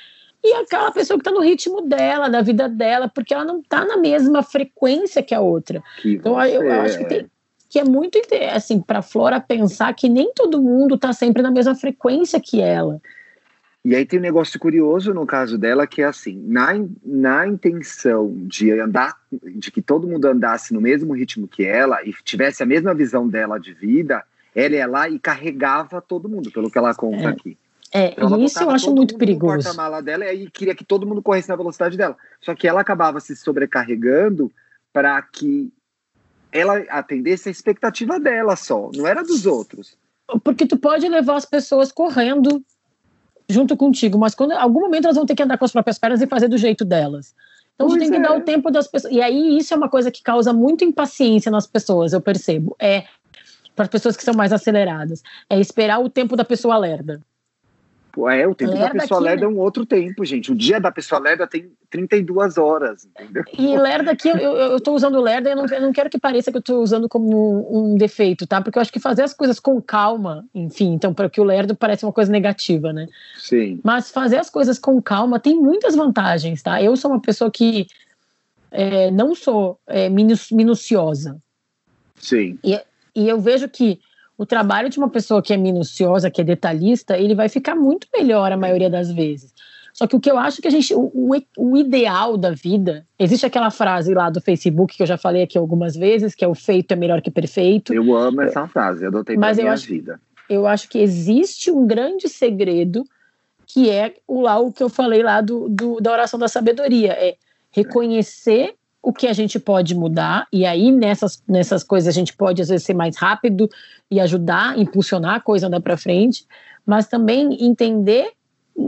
[0.44, 3.86] e aquela pessoa que está no ritmo dela, da vida dela, porque ela não está
[3.86, 5.84] na mesma frequência que a outra.
[6.02, 7.32] Que então eu, eu acho que, tem,
[7.70, 8.20] que é muito
[8.54, 12.60] assim para a Flora pensar que nem todo mundo está sempre na mesma frequência que
[12.60, 13.00] ela.
[13.84, 16.68] E aí tem um negócio curioso no caso dela que é assim, na,
[17.04, 22.14] na intenção de andar, de que todo mundo andasse no mesmo ritmo que ela e
[22.24, 24.24] tivesse a mesma visão dela de vida,
[24.56, 27.28] ela ia lá e carregava todo mundo, pelo que ela conta é.
[27.28, 27.58] aqui.
[27.94, 29.58] É, e isso eu acho muito perigoso.
[29.58, 32.16] No porta-mala dela e queria que todo mundo corresse na velocidade dela.
[32.40, 34.52] Só que ela acabava se sobrecarregando
[34.94, 35.72] para que
[36.52, 39.98] ela atendesse a expectativa dela só, não era dos outros.
[40.44, 42.64] Porque tu pode levar as pessoas correndo
[43.50, 46.00] junto contigo, mas quando em algum momento elas vão ter que andar com as próprias
[46.00, 47.36] pernas e fazer do jeito delas.
[47.76, 48.42] Então pois você tem que dar o é.
[48.42, 49.14] tempo das pessoas.
[49.14, 52.76] E aí isso é uma coisa que causa muita impaciência nas pessoas, eu percebo.
[52.80, 53.06] É
[53.76, 55.24] para as pessoas que são mais aceleradas.
[55.50, 57.22] É esperar o tempo da pessoa lerda.
[58.30, 59.52] É, o tempo lerda da pessoa aqui, lerda né?
[59.52, 60.52] é um outro tempo, gente.
[60.52, 63.44] O dia da pessoa lerda tem 32 horas, entendeu?
[63.58, 66.20] E lerda aqui, eu, eu, tô usando lerda e eu não, eu não quero que
[66.20, 68.62] pareça que eu estou usando como um, um, defeito, tá?
[68.62, 71.76] Porque eu acho que fazer as coisas com calma, enfim, então, para que o lerdo
[71.76, 73.08] parece uma coisa negativa, né?
[73.38, 73.80] Sim.
[73.84, 76.82] Mas fazer as coisas com calma tem muitas vantagens, tá?
[76.82, 77.88] Eu sou uma pessoa que
[78.72, 81.38] é, não sou é, minuciosa.
[82.16, 82.58] Sim.
[82.64, 82.80] E,
[83.16, 84.00] e eu vejo que
[84.42, 88.08] o trabalho de uma pessoa que é minuciosa, que é detalhista, ele vai ficar muito
[88.12, 89.54] melhor a maioria das vezes.
[89.94, 93.46] Só que o que eu acho que a gente, o, o, ideal da vida, existe
[93.46, 96.56] aquela frase lá do Facebook que eu já falei aqui algumas vezes, que é o
[96.56, 97.94] feito é melhor que perfeito.
[97.94, 100.20] Eu amo essa frase, eu adotei para minha acho, vida.
[100.50, 103.04] Eu acho que existe um grande segredo
[103.68, 107.12] que é o lá o que eu falei lá do, do da oração da sabedoria,
[107.12, 107.36] é
[107.70, 108.74] reconhecer
[109.04, 112.70] o que a gente pode mudar, e aí nessas, nessas coisas a gente pode às
[112.70, 113.68] vezes ser mais rápido
[114.10, 116.46] e ajudar, impulsionar a coisa andar para frente,
[116.86, 118.32] mas também entender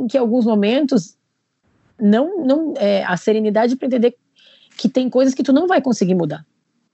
[0.10, 1.18] que alguns momentos
[2.00, 4.16] não, não é, a serenidade para entender
[4.78, 6.46] que tem coisas que tu não vai conseguir mudar.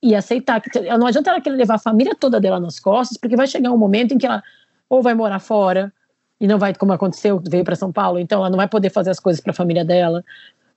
[0.02, 3.36] E aceitar que não adianta ela querer levar a família toda dela nas costas, porque
[3.36, 4.42] vai chegar um momento em que ela
[4.90, 5.92] ou vai morar fora
[6.40, 9.10] e não vai como aconteceu, veio para São Paulo, então ela não vai poder fazer
[9.10, 10.24] as coisas para a família dela,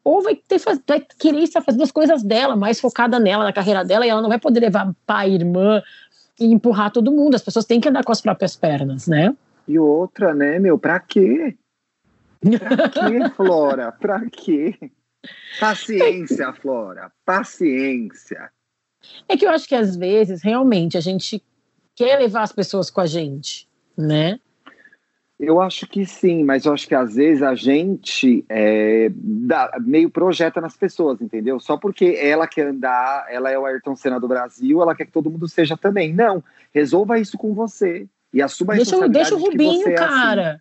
[0.05, 3.85] ou vai, ter, vai querer estar fazendo as coisas dela, mais focada nela, na carreira
[3.85, 5.83] dela, e ela não vai poder levar pai, irmã
[6.39, 7.35] e empurrar todo mundo.
[7.35, 9.35] As pessoas têm que andar com as próprias pernas, né?
[9.67, 11.57] E outra, né, meu, pra quê?
[12.41, 13.93] Pra quê, Flora?
[13.93, 14.75] Pra quê?
[15.61, 18.51] Paciência, Flora, paciência.
[19.29, 21.43] É que eu acho que às vezes, realmente, a gente
[21.95, 24.41] quer levar as pessoas com a gente, né?
[25.45, 30.09] Eu acho que sim, mas eu acho que às vezes a gente é, dá, meio
[30.09, 31.59] projeta nas pessoas, entendeu?
[31.59, 35.11] Só porque ela quer andar, ela é o Ayrton Senna do Brasil, ela quer que
[35.11, 36.15] todo mundo seja também.
[36.15, 40.51] Não, resolva isso com você e assuma a deixa, responsabilidade deixa o Rubinho, é cara.
[40.53, 40.61] Assim.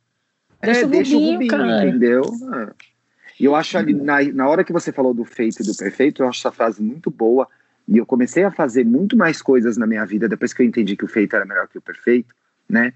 [0.63, 1.87] Deixa, é, o, deixa Rubinho, o Rubinho, cara.
[1.87, 2.21] entendeu?
[2.55, 2.91] É.
[3.39, 6.23] E eu acho ali, na, na hora que você falou do feito e do perfeito,
[6.23, 7.47] eu acho essa frase muito boa.
[7.87, 10.95] E eu comecei a fazer muito mais coisas na minha vida depois que eu entendi
[10.95, 12.33] que o feito era melhor que o perfeito,
[12.67, 12.93] né?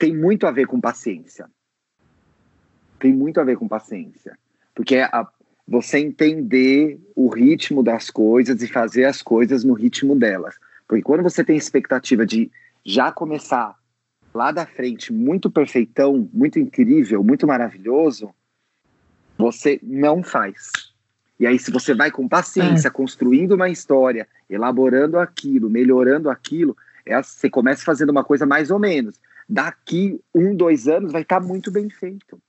[0.00, 1.46] Tem muito a ver com paciência.
[2.98, 4.36] Tem muito a ver com paciência.
[4.74, 5.28] Porque é a,
[5.68, 10.56] você entender o ritmo das coisas e fazer as coisas no ritmo delas.
[10.88, 12.50] Porque quando você tem expectativa de
[12.82, 13.76] já começar
[14.32, 18.30] lá da frente muito perfeitão, muito incrível, muito maravilhoso,
[19.36, 20.70] você não faz.
[21.38, 22.90] E aí, se você vai com paciência, é.
[22.90, 26.74] construindo uma história, elaborando aquilo, melhorando aquilo,
[27.04, 29.20] é, você começa fazendo uma coisa mais ou menos
[29.50, 32.40] daqui um, dois anos vai estar tá muito bem feito.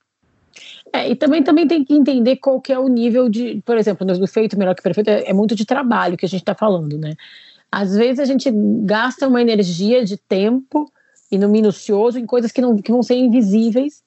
[0.92, 4.06] É, e também, também tem que entender qual que é o nível de, por exemplo,
[4.06, 6.96] no feito melhor que perfeito, é, é muito de trabalho que a gente está falando,
[6.96, 7.14] né?
[7.70, 8.50] Às vezes a gente
[8.84, 10.92] gasta uma energia de tempo
[11.30, 14.02] e no minucioso em coisas que, não, que vão ser invisíveis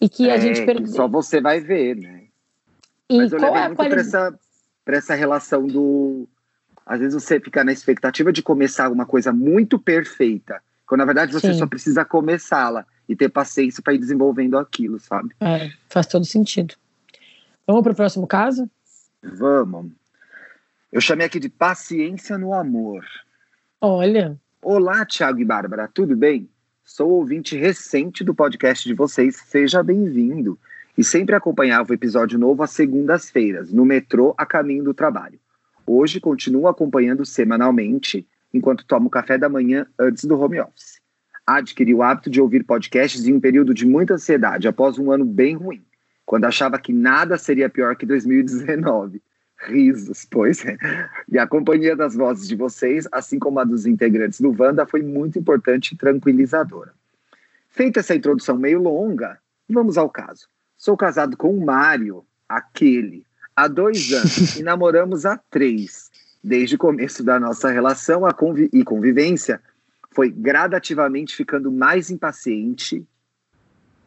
[0.00, 0.90] e que é, a gente perde.
[0.90, 2.24] Só você vai ver, né?
[3.08, 4.38] E Mas eu qual é muito para essa,
[4.86, 6.26] essa relação do.
[6.86, 11.32] Às vezes você fica na expectativa de começar alguma coisa muito perfeita quando na verdade
[11.32, 11.58] você Sim.
[11.58, 15.34] só precisa começá-la e ter paciência para ir desenvolvendo aquilo, sabe?
[15.40, 16.74] É, faz todo sentido.
[17.66, 18.70] Vamos para o próximo caso?
[19.22, 19.90] Vamos.
[20.92, 23.04] Eu chamei aqui de paciência no amor.
[23.80, 24.38] Olha.
[24.62, 26.48] Olá, Thiago e Bárbara, tudo bem?
[26.84, 30.58] Sou ouvinte recente do podcast de vocês, seja bem-vindo.
[30.96, 35.38] E sempre acompanhava o episódio novo às segundas-feiras, no metrô a caminho do trabalho.
[35.86, 38.26] Hoje continuo acompanhando semanalmente
[38.56, 41.00] enquanto tomo café da manhã antes do home office.
[41.46, 45.24] Adquiri o hábito de ouvir podcasts em um período de muita ansiedade, após um ano
[45.24, 45.84] bem ruim,
[46.24, 49.22] quando achava que nada seria pior que 2019.
[49.68, 50.76] Risos, pois é.
[51.30, 55.02] E a companhia das vozes de vocês, assim como a dos integrantes do Wanda, foi
[55.02, 56.92] muito importante e tranquilizadora.
[57.68, 59.38] Feita essa introdução meio longa,
[59.68, 60.48] vamos ao caso.
[60.76, 66.05] Sou casado com o Mário, aquele, há dois anos e namoramos há três
[66.46, 69.60] desde o começo da nossa relação a convi e convivência,
[70.12, 73.04] foi gradativamente ficando mais impaciente.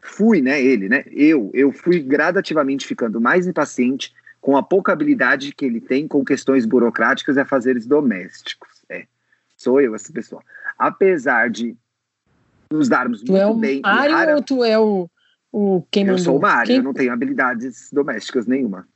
[0.00, 1.04] Fui, né, ele, né?
[1.12, 6.24] Eu, eu fui gradativamente ficando mais impaciente com a pouca habilidade que ele tem com
[6.24, 8.70] questões burocráticas e afazeres domésticos.
[8.88, 9.04] É,
[9.54, 10.42] sou eu essa pessoa.
[10.78, 11.76] Apesar de
[12.72, 13.82] nos darmos tu muito é o bem.
[13.82, 14.36] Mário rara...
[14.36, 15.10] ou tu é o,
[15.52, 16.24] o quem Eu mandou?
[16.24, 16.76] sou o Mário, quem...
[16.76, 18.88] eu não tenho habilidades domésticas nenhuma.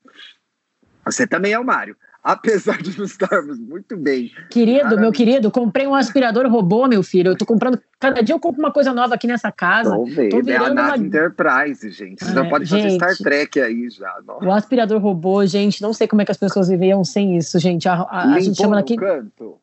[1.04, 1.94] Você também é o Mário.
[2.24, 4.30] Apesar de não estarmos muito bem.
[4.48, 7.32] Querido, meu querido, comprei um aspirador robô, meu filho.
[7.32, 7.78] Eu tô comprando.
[8.00, 9.94] Cada dia eu compro uma coisa nova aqui nessa casa.
[9.94, 10.48] Tô vendo.
[10.48, 11.06] É a nave uma...
[11.06, 12.24] Enterprise, gente.
[12.24, 14.10] Você é, já fazer Star Trek aí já.
[14.26, 14.42] Nossa.
[14.42, 17.86] O aspirador robô, gente, não sei como é que as pessoas viviam sem isso, gente.
[17.86, 18.96] A, a, a gente chama aqui.
[18.96, 19.58] Canto.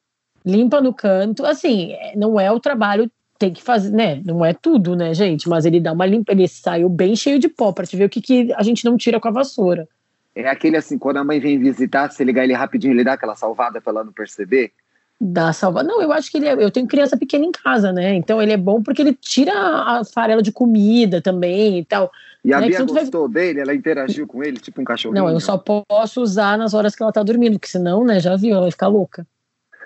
[0.46, 1.44] Limpa no canto.
[1.44, 3.10] Assim, não é o trabalho
[3.40, 4.22] tem que fazer, né?
[4.24, 5.50] Não é tudo, né, gente?
[5.50, 8.10] Mas ele dá uma limpa, ele saiu bem cheio de pó para te ver o
[8.10, 9.90] que, que a gente não tira com a vassoura.
[10.36, 13.36] É aquele assim, quando a mãe vem visitar, se ligar ele rapidinho, ele dá aquela
[13.36, 14.72] salvada pra ela não perceber?
[15.20, 15.88] Dá salvada.
[15.88, 18.16] Não, eu acho que ele é, eu tenho criança pequena em casa, né?
[18.16, 22.12] Então ele é bom porque ele tira a farela de comida também e tal.
[22.44, 22.70] E a né?
[22.70, 23.34] Bia gostou vai...
[23.34, 23.60] dele?
[23.60, 25.24] Ela interagiu com ele, tipo um cachorrinho?
[25.24, 28.36] Não, eu só posso usar nas horas que ela tá dormindo, porque senão, né, já
[28.36, 29.28] viu, ela vai ficar louca.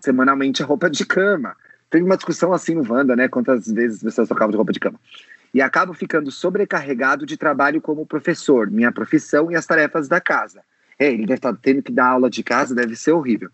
[0.00, 1.56] semanalmente a roupa de cama.
[1.90, 3.28] Teve uma discussão assim no Wanda, né?
[3.28, 4.98] Quantas vezes as pessoas trocavam de roupa de cama
[5.52, 10.62] e acabo ficando sobrecarregado de trabalho como professor, minha profissão e as tarefas da casa.
[10.98, 13.50] É, ele deve estar tendo que dar aula de casa, deve ser horrível.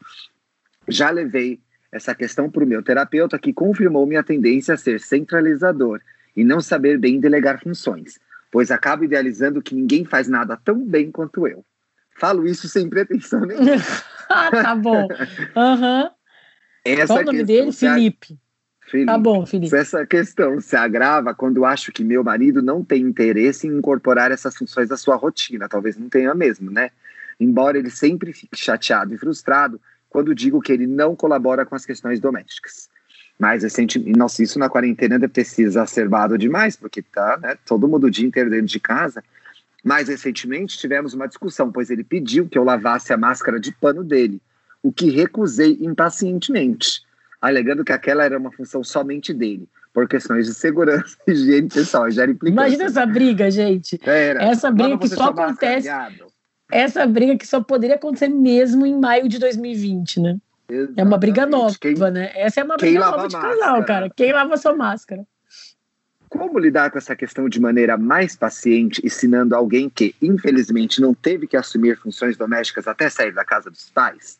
[0.86, 6.00] Já levei essa questão para o meu terapeuta, que confirmou minha tendência a ser centralizador
[6.36, 8.18] e não saber bem delegar funções,
[8.50, 11.64] pois acabo idealizando que ninguém faz nada tão bem quanto eu.
[12.18, 13.76] Falo isso sem pretensão nenhuma.
[14.28, 15.08] ah, tá bom.
[15.56, 16.10] Uhum.
[17.06, 17.72] Qual o nome dele?
[17.72, 18.38] Felipe.
[18.88, 19.74] Felipe, tá bom, Felipe.
[19.76, 24.56] Essa questão se agrava quando acho que meu marido não tem interesse em incorporar essas
[24.56, 25.68] funções à sua rotina.
[25.68, 26.90] Talvez não tenha mesmo, né?
[27.38, 31.84] Embora ele sempre fique chateado e frustrado quando digo que ele não colabora com as
[31.84, 32.88] questões domésticas.
[33.38, 37.86] Mas recentemente, nossa, isso na quarentena deve ter se exacerbado demais, porque tá, né, todo
[37.86, 39.22] mundo o dia inteiro dentro de casa.
[39.84, 44.02] Mais recentemente tivemos uma discussão, pois ele pediu que eu lavasse a máscara de pano
[44.02, 44.40] dele,
[44.82, 47.06] o que recusei impacientemente
[47.40, 52.10] alegando que aquela era uma função somente dele, por questões de segurança e higiene pessoal.
[52.10, 54.00] Já era Imagina essa briga, gente.
[54.04, 54.42] Era.
[54.42, 55.88] Essa briga que só acontece.
[56.70, 60.38] Essa briga que só poderia acontecer mesmo em maio de 2020, né?
[60.68, 61.00] Exatamente.
[61.00, 62.30] É uma briga nova, quem, né?
[62.34, 63.58] Essa é uma briga nova de máscara?
[63.58, 64.10] casal, cara.
[64.14, 65.26] Quem lava sua máscara?
[66.28, 71.46] Como lidar com essa questão de maneira mais paciente, ensinando alguém que, infelizmente, não teve
[71.46, 74.38] que assumir funções domésticas até sair da casa dos pais?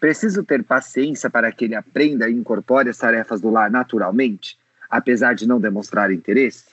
[0.00, 5.34] Preciso ter paciência para que ele aprenda e incorpore as tarefas do lar naturalmente, apesar
[5.34, 6.64] de não demonstrar interesse?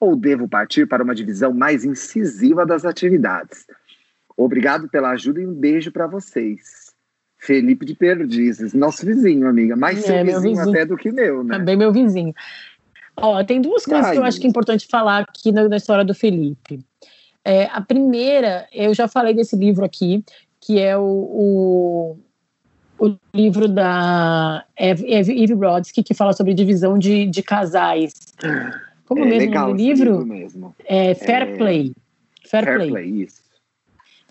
[0.00, 3.64] Ou devo partir para uma divisão mais incisiva das atividades?
[4.36, 6.90] Obrigado pela ajuda e um beijo para vocês.
[7.38, 9.76] Felipe de Perdizes, nosso vizinho, amiga.
[9.76, 11.58] Mais é, seu vizinho, vizinho, até do que meu, né?
[11.58, 12.34] Também meu vizinho.
[13.16, 15.76] Ó, tem duas coisas Ai, que eu acho que é importante falar aqui na, na
[15.76, 16.84] história do Felipe.
[17.44, 20.24] É, a primeira, eu já falei desse livro aqui,
[20.60, 22.20] que é o, o
[23.02, 28.14] o livro da Eve Brodsky, que fala sobre divisão de, de casais.
[29.04, 30.10] Como é, mesmo legal o livro?
[30.12, 30.76] livro mesmo.
[30.84, 31.56] É Fair é...
[31.56, 31.92] Play.
[32.48, 32.90] Fair, Fair Play.
[32.90, 33.22] Play.
[33.24, 33.42] isso.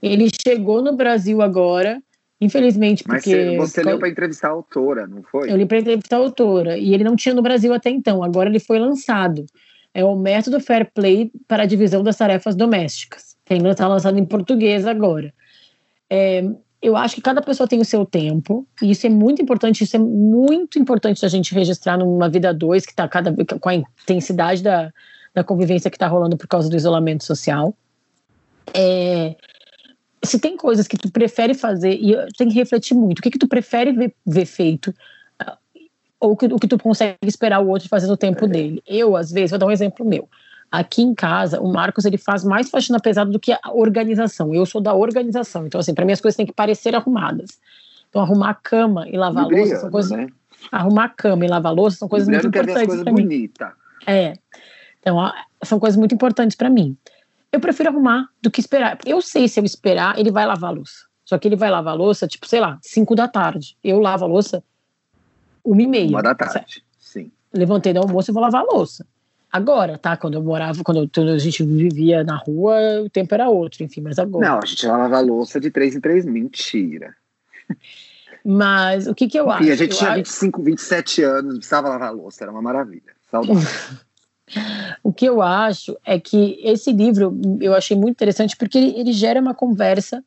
[0.01, 2.01] Ele chegou no Brasil agora,
[2.39, 3.35] infelizmente, porque...
[3.35, 5.51] Mas você, você leu para entrevistar a autora, não foi?
[5.51, 8.49] Eu li para entrevistar a autora, e ele não tinha no Brasil até então, agora
[8.49, 9.45] ele foi lançado.
[9.93, 13.35] É o método Fair Play para a divisão das tarefas domésticas.
[13.49, 15.33] Está lançado em português agora.
[16.09, 16.41] É,
[16.81, 19.95] eu acho que cada pessoa tem o seu tempo, e isso é muito importante, isso
[19.95, 24.63] é muito importante a gente registrar numa vida dois, que está cada com a intensidade
[24.63, 24.91] da,
[25.33, 27.75] da convivência que está rolando por causa do isolamento social.
[28.73, 29.35] É,
[30.23, 33.39] se tem coisas que tu prefere fazer, e tem que refletir muito, o que, que
[33.39, 34.91] tu prefere ver, ver feito,
[35.39, 35.57] ah,
[36.19, 38.81] ou que, o que tu consegue esperar o outro fazer no tempo dele.
[38.87, 40.27] Eu, às vezes, vou dar um exemplo meu.
[40.71, 44.55] Aqui em casa, o Marcos ele faz mais faxina pesada do que a organização.
[44.55, 47.59] Eu sou da organização, então assim, para mim as coisas têm que parecer arrumadas.
[48.09, 50.11] Então arrumar a cama e lavar a louça são coisas.
[50.11, 50.27] Né?
[50.71, 53.51] Arrumar a cama e lavar louça são coisas muito importantes para mim.
[54.07, 54.33] É.
[54.99, 55.17] Então
[55.63, 56.95] são coisas muito importantes para mim.
[57.51, 58.97] Eu prefiro arrumar do que esperar.
[59.05, 61.05] Eu sei se eu esperar, ele vai lavar a louça.
[61.25, 63.77] Só que ele vai lavar a louça, tipo, sei lá, 5 da tarde.
[63.83, 64.63] Eu lavo a louça
[65.63, 66.09] uma e meia.
[66.09, 66.81] Uma da tarde, certo?
[66.97, 67.31] sim.
[67.53, 69.05] Levantei do almoço e vou lavar a louça.
[69.51, 70.15] Agora, tá?
[70.15, 74.17] Quando eu morava, quando, a gente vivia na rua, o tempo era outro, enfim, mas
[74.17, 74.47] agora.
[74.47, 77.15] Não, a gente lavava louça de três em três, mentira.
[78.43, 79.63] Mas o que que eu acho?
[79.63, 80.65] E a gente eu tinha 25, acho...
[80.65, 83.13] 27 anos, precisava lavar louça, era uma maravilha.
[85.01, 89.13] O que eu acho é que esse livro eu achei muito interessante porque ele, ele
[89.13, 90.21] gera uma conversa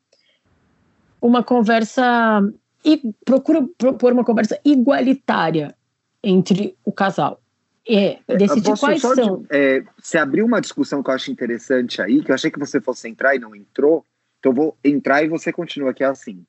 [1.24, 2.42] uma conversa
[2.84, 5.74] e procura propor uma conversa igualitária
[6.22, 7.40] entre o casal.
[7.86, 9.42] É, é decidir quais são.
[9.42, 12.58] De, é, você abriu uma discussão que eu acho interessante aí, que eu achei que
[12.58, 14.04] você fosse entrar e não entrou,
[14.38, 16.44] então eu vou entrar e você continua aqui assim.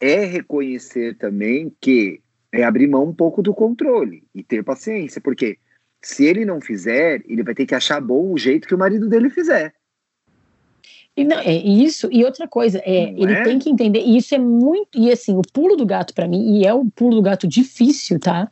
[0.00, 2.20] É reconhecer também que
[2.50, 5.58] é abrir mão um pouco do controle e ter paciência, porque
[6.02, 9.08] se ele não fizer, ele vai ter que achar bom o jeito que o marido
[9.08, 9.72] dele fizer.
[11.16, 13.42] E não, é isso, e outra coisa, é, ele é?
[13.42, 16.58] tem que entender, e isso é muito, e assim, o pulo do gato para mim,
[16.58, 18.50] e é o pulo do gato difícil, tá?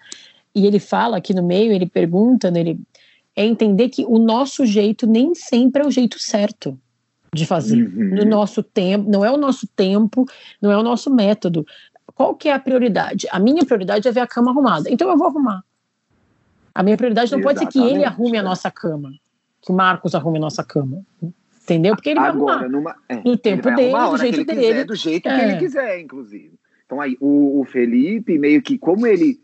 [0.54, 2.80] E ele fala aqui no meio, ele pergunta, né, ele,
[3.36, 6.78] é entender que o nosso jeito nem sempre é o jeito certo
[7.32, 7.82] de fazer.
[7.82, 8.16] Uhum.
[8.16, 10.26] No nosso tempo, não é o nosso tempo,
[10.60, 11.64] não é o nosso método.
[12.14, 13.26] Qual que é a prioridade?
[13.30, 14.90] A minha prioridade é ver a cama arrumada.
[14.90, 15.62] Então eu vou arrumar.
[16.74, 17.64] A minha prioridade não Exatamente.
[17.64, 19.12] pode ser que ele arrume a nossa cama,
[19.62, 21.02] que o Marcos arrume a nossa cama.
[21.62, 21.94] Entendeu?
[21.94, 22.68] Porque ele Agora, vai arrumar.
[22.68, 24.60] Numa, é, no tempo dele, do jeito dele.
[24.60, 25.38] Quiser, do jeito é.
[25.38, 26.52] que ele quiser, inclusive.
[26.84, 29.40] Então aí, o, o Felipe, meio que como ele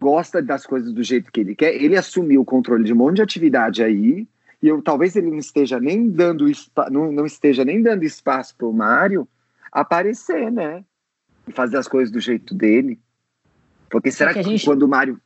[0.00, 3.16] gosta das coisas do jeito que ele quer, ele assumiu o controle de um monte
[3.16, 4.26] de atividade aí,
[4.62, 6.46] e eu talvez ele não esteja nem dando
[6.90, 9.28] não, não esteja nem dando espaço para o Mário
[9.70, 10.82] aparecer, né?
[11.46, 12.98] E fazer as coisas do jeito dele.
[13.88, 14.64] Porque será que, que gente...
[14.64, 15.20] quando o Mário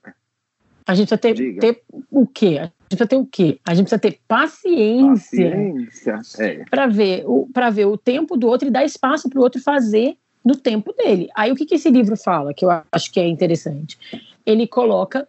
[0.87, 2.59] a gente precisa ter, ter o quê?
[2.59, 3.59] A gente precisa ter o quê?
[3.65, 6.65] A gente precisa ter paciência, paciência é.
[6.69, 7.25] para ver,
[7.73, 11.29] ver o tempo do outro e dar espaço para o outro fazer no tempo dele.
[11.35, 13.99] Aí o que, que esse livro fala, que eu acho que é interessante?
[14.45, 15.27] Ele coloca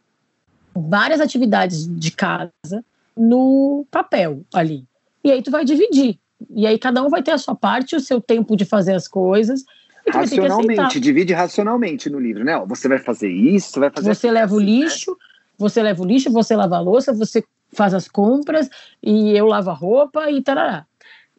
[0.75, 2.83] várias atividades de casa
[3.15, 4.85] no papel ali.
[5.23, 6.19] E aí tu vai dividir.
[6.49, 9.07] E aí cada um vai ter a sua parte, o seu tempo de fazer as
[9.07, 9.63] coisas.
[10.07, 12.59] Racionalmente, divide racionalmente no livro, né?
[12.67, 15.17] Você vai fazer isso, você vai fazer Você leva assim, o lixo, né?
[15.57, 18.69] Você leva o lixo, você lava a louça, você faz as compras
[19.01, 20.85] e eu lavo a roupa e tarará.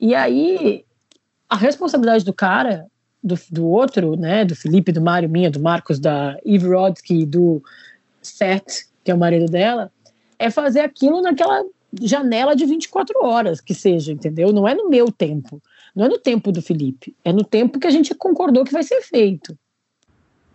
[0.01, 0.85] E aí,
[1.49, 2.87] a responsabilidade do cara,
[3.27, 7.63] do, do outro, né, do Felipe, do Mário, minha, do Marcos, da Eve Rodsky, do
[8.23, 9.91] Seth, que é o marido dela,
[10.39, 11.65] é fazer aquilo naquela
[12.01, 14.53] janela de 24 horas que seja, entendeu?
[14.53, 15.61] Não é no meu tempo,
[15.95, 18.83] não é no tempo do Felipe, é no tempo que a gente concordou que vai
[18.83, 19.59] ser feito.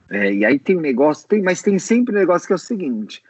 [0.10, 2.60] É, e aí tem um negócio, tem, mas tem sempre um negócio que é o
[2.60, 3.24] seguinte: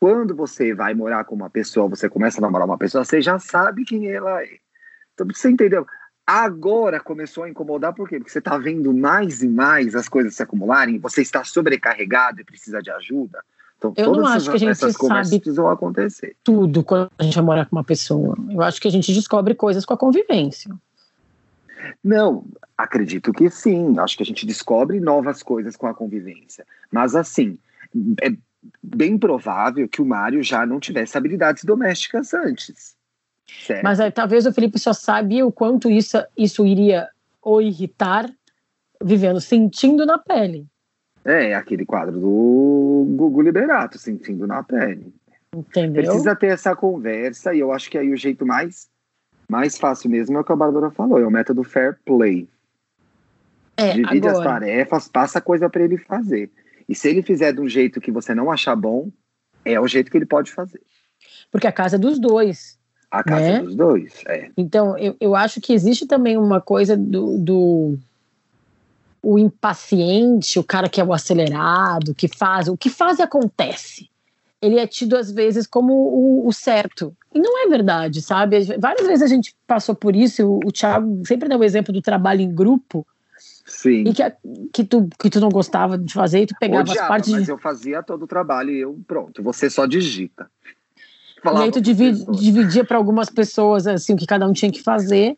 [0.00, 3.38] quando você vai morar com uma pessoa, você começa a namorar uma pessoa, você já
[3.38, 4.58] sabe quem ela é.
[5.14, 5.86] Então, você entendeu?
[6.26, 8.18] Agora começou a incomodar, por quê?
[8.18, 12.44] Porque você está vendo mais e mais as coisas se acumularem, você está sobrecarregado e
[12.44, 13.42] precisa de ajuda.
[13.76, 16.34] Então, eu não acho que a gente sabe precisam acontecer.
[16.42, 18.34] tudo quando a gente vai morar com uma pessoa.
[18.48, 20.74] Eu acho que a gente descobre coisas com a convivência.
[22.02, 22.46] Não,
[22.78, 23.98] acredito que sim.
[23.98, 26.66] Acho que a gente descobre novas coisas com a convivência.
[26.90, 27.58] Mas assim,
[28.22, 28.34] é
[28.82, 32.93] bem provável que o Mário já não tivesse habilidades domésticas antes.
[33.46, 33.82] Certo?
[33.82, 37.08] Mas aí, talvez o Felipe só sabia o quanto isso, isso iria
[37.42, 38.30] o irritar
[39.02, 40.66] vivendo, sentindo na pele.
[41.24, 45.12] É, aquele quadro do Gugu Liberato, sentindo na pele.
[45.54, 46.02] Entendeu?
[46.02, 48.88] Precisa ter essa conversa e eu acho que aí o jeito mais,
[49.48, 52.48] mais fácil mesmo é o que a Bárbara falou, é o método fair play.
[53.76, 54.38] É, Divide agora...
[54.38, 56.50] as tarefas, passa coisa para ele fazer.
[56.88, 59.10] E se ele fizer de um jeito que você não achar bom,
[59.64, 60.80] é o jeito que ele pode fazer.
[61.50, 62.78] Porque a casa é dos dois.
[63.14, 63.60] A casa né?
[63.60, 64.50] dos dois, é.
[64.56, 67.98] Então, eu, eu acho que existe também uma coisa do, do
[69.22, 74.10] o impaciente, o cara que é o acelerado, que faz, o que faz acontece.
[74.60, 77.14] Ele é tido às vezes como o, o certo.
[77.32, 78.60] E não é verdade, sabe?
[78.78, 82.02] Várias vezes a gente passou por isso, o, o Thiago sempre dá o exemplo do
[82.02, 83.06] trabalho em grupo,
[83.66, 84.04] Sim.
[84.06, 84.22] E que,
[84.72, 87.32] que, tu, que tu não gostava de fazer e tu pegava Odiava, as partes.
[87.32, 87.50] Mas de...
[87.50, 90.50] eu fazia todo o trabalho e eu, pronto, você só digita.
[91.44, 94.72] Falava e aí tu dividi, dividia para algumas pessoas assim o que cada um tinha
[94.72, 95.36] que fazer,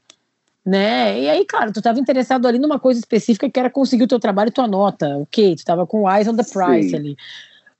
[0.64, 1.20] né?
[1.20, 4.20] E aí, cara, tu estava interessado ali numa coisa específica que era conseguir o teu
[4.20, 5.56] trabalho e tua nota, ok?
[5.56, 6.96] Tu estava com eyes on the price Sim.
[6.96, 7.16] ali.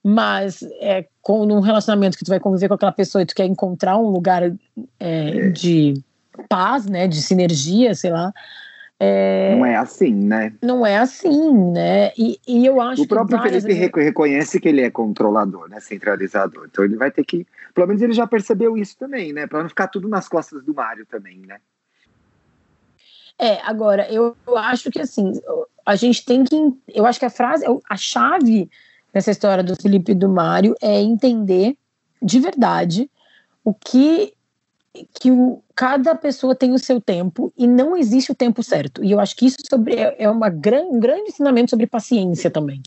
[0.03, 3.45] Mas é, com num relacionamento que tu vai conviver com aquela pessoa e tu quer
[3.45, 4.53] encontrar um lugar é,
[4.99, 5.49] é.
[5.49, 5.93] de
[6.49, 7.07] paz, né?
[7.07, 8.33] De sinergia, sei lá
[8.99, 10.53] é, não é assim, né?
[10.61, 12.11] Não é assim, né?
[12.17, 13.91] E, e eu acho o próprio Felipe vezes...
[13.93, 15.79] reconhece que ele é controlador, né?
[15.79, 16.67] Centralizador.
[16.71, 17.45] Então ele vai ter que.
[17.75, 19.45] Pelo menos ele já percebeu isso também, né?
[19.45, 21.59] Para não ficar tudo nas costas do Mário também, né?
[23.39, 25.31] É, agora, eu, eu acho que assim,
[25.85, 26.55] a gente tem que.
[26.87, 28.67] Eu acho que a frase, a chave
[29.13, 31.77] nessa história do Felipe e do Mário é entender
[32.19, 33.11] de verdade
[33.63, 34.33] o que
[35.13, 39.03] que o, cada pessoa tem o seu tempo e não existe o tempo certo.
[39.03, 42.49] E eu acho que isso sobre, é, é uma gran, um grande ensinamento sobre paciência
[42.49, 42.81] também.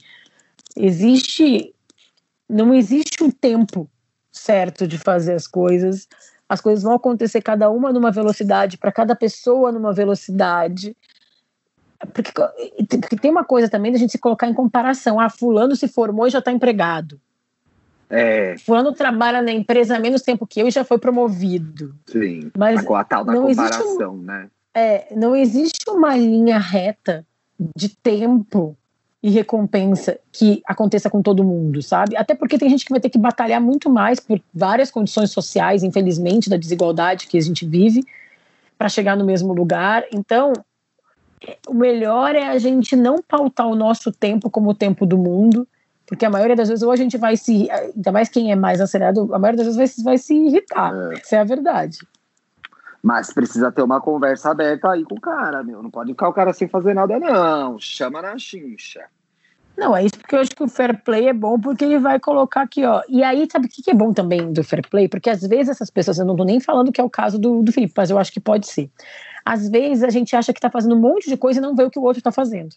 [0.76, 1.74] Existe.
[2.48, 3.88] Não existe um tempo
[4.32, 6.08] certo de fazer as coisas.
[6.48, 10.96] As coisas vão acontecer cada uma numa velocidade, para cada pessoa numa velocidade.
[12.12, 12.32] porque,
[12.98, 15.20] porque tem uma coisa também da gente se colocar em comparação.
[15.20, 17.20] Ah, fulano se formou e já está empregado.
[18.10, 18.56] É.
[18.58, 21.94] Fulano trabalha na empresa há menos tempo que eu e já foi promovido.
[22.06, 22.50] Sim.
[22.58, 24.48] Mas com a tal da comparação, um, né?
[24.74, 27.24] É, não existe uma linha reta
[27.76, 28.76] de tempo
[29.22, 32.16] e recompensa que aconteça com todo mundo, sabe?
[32.16, 35.82] Até porque tem gente que vai ter que batalhar muito mais por várias condições sociais,
[35.82, 38.02] infelizmente, da desigualdade que a gente vive,
[38.78, 40.04] para chegar no mesmo lugar.
[40.12, 40.54] Então,
[41.68, 45.68] o melhor é a gente não pautar o nosso tempo como o tempo do mundo,
[46.10, 48.80] porque a maioria das vezes ou a gente vai se, ainda mais quem é mais
[48.80, 50.92] acelerado, a maioria das vezes vai, vai se irritar.
[50.92, 51.14] É.
[51.14, 51.98] Essa é a verdade.
[53.00, 55.80] Mas precisa ter uma conversa aberta aí com o cara, meu.
[55.80, 57.78] Não pode ficar o cara sem fazer nada, não.
[57.78, 59.04] Chama na chincha.
[59.76, 62.18] Não, é isso porque eu acho que o fair play é bom porque ele vai
[62.18, 63.02] colocar aqui, ó.
[63.08, 65.06] E aí, sabe o que é bom também do fair play?
[65.08, 67.62] Porque às vezes essas pessoas, eu não tô nem falando que é o caso do,
[67.62, 68.90] do Felipe, mas eu acho que pode ser.
[69.44, 71.84] Às vezes a gente acha que tá fazendo um monte de coisa e não vê
[71.84, 72.74] o que o outro tá fazendo.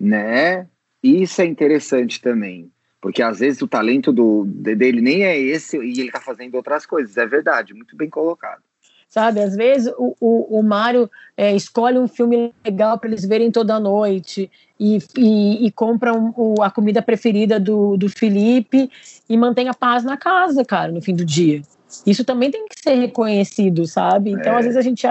[0.00, 0.66] Né?
[1.02, 2.70] Isso é interessante também.
[3.00, 6.84] Porque às vezes o talento do, dele nem é esse e ele tá fazendo outras
[6.84, 7.16] coisas.
[7.16, 8.62] É verdade, muito bem colocado.
[9.08, 13.50] Sabe, às vezes o, o, o Mário é, escolhe um filme legal para eles verem
[13.50, 14.48] toda noite
[14.78, 18.88] e, e, e compram o, a comida preferida do, do Felipe
[19.28, 21.60] e mantém a paz na casa, cara, no fim do dia.
[22.06, 24.30] Isso também tem que ser reconhecido, sabe?
[24.30, 24.58] Então, é.
[24.58, 25.04] às vezes a gente.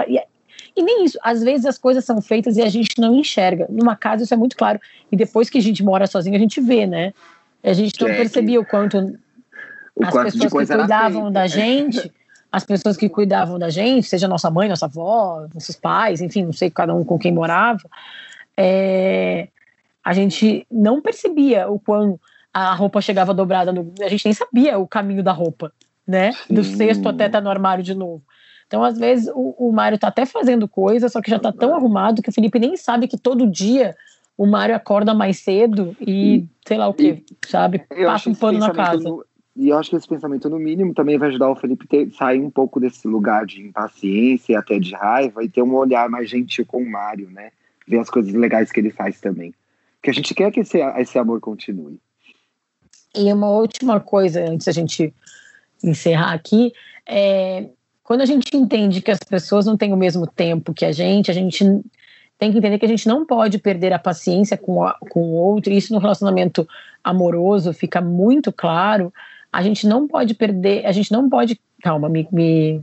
[0.76, 3.66] E, nem isso, às vezes as coisas são feitas e a gente não enxerga.
[3.68, 4.80] Numa casa isso é muito claro.
[5.10, 7.12] E depois que a gente mora sozinho, a gente vê, né?
[7.62, 8.98] A gente não é, percebia o quanto
[9.94, 12.12] o as quanto pessoas que cuidavam da gente,
[12.50, 16.52] as pessoas que cuidavam da gente, seja nossa mãe, nossa avó, nossos pais, enfim, não
[16.52, 17.88] sei cada um com quem morava,
[18.56, 19.48] é,
[20.02, 22.18] a gente não percebia o quão
[22.52, 25.72] a roupa chegava dobrada, no, a gente nem sabia o caminho da roupa,
[26.06, 26.32] né?
[26.32, 26.54] Sim.
[26.54, 28.22] Do cesto até estar tá no armário de novo.
[28.70, 31.74] Então, às vezes, o, o Mário tá até fazendo coisa, só que já tá tão
[31.74, 33.96] arrumado que o Felipe nem sabe que todo dia
[34.38, 37.80] o Mário acorda mais cedo e, e sei lá o que, sabe?
[38.06, 39.02] Passa um pano na casa.
[39.02, 39.24] No,
[39.56, 42.40] e eu acho que esse pensamento, no mínimo, também vai ajudar o Felipe a sair
[42.40, 46.64] um pouco desse lugar de impaciência, até de raiva, e ter um olhar mais gentil
[46.64, 47.50] com o Mário, né?
[47.88, 49.52] Ver as coisas legais que ele faz também.
[49.96, 51.98] Porque a gente quer que esse, esse amor continue.
[53.16, 55.12] E uma última coisa, antes da gente
[55.82, 56.72] encerrar aqui,
[57.04, 57.68] é,
[58.10, 61.30] quando a gente entende que as pessoas não têm o mesmo tempo que a gente,
[61.30, 61.64] a gente
[62.36, 65.32] tem que entender que a gente não pode perder a paciência com, a, com o
[65.34, 66.66] outro, e isso no relacionamento
[67.04, 69.14] amoroso fica muito claro.
[69.52, 71.60] A gente não pode perder, a gente não pode.
[71.84, 72.80] Calma, me, me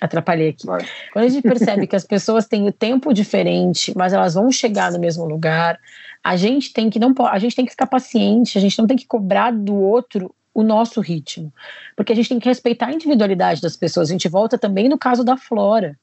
[0.00, 0.64] atrapalhei aqui.
[0.64, 0.86] Vai.
[1.12, 4.92] Quando a gente percebe que as pessoas têm o tempo diferente, mas elas vão chegar
[4.92, 5.76] no mesmo lugar,
[6.22, 8.96] a gente tem que não a gente tem que ficar paciente, a gente não tem
[8.96, 11.52] que cobrar do outro o nosso ritmo,
[11.94, 14.08] porque a gente tem que respeitar a individualidade das pessoas.
[14.08, 15.96] A gente volta também no caso da Flora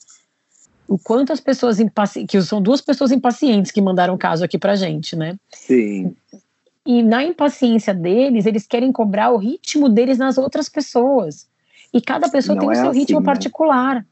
[0.87, 4.77] o quanto as pessoas impacientes, que são duas pessoas impacientes que mandaram caso aqui pra
[4.77, 5.35] gente, né?
[5.51, 6.15] Sim.
[6.85, 11.49] E na impaciência deles, eles querem cobrar o ritmo deles nas outras pessoas.
[11.93, 13.25] E cada pessoa Não tem é o seu assim, ritmo né?
[13.25, 14.05] particular.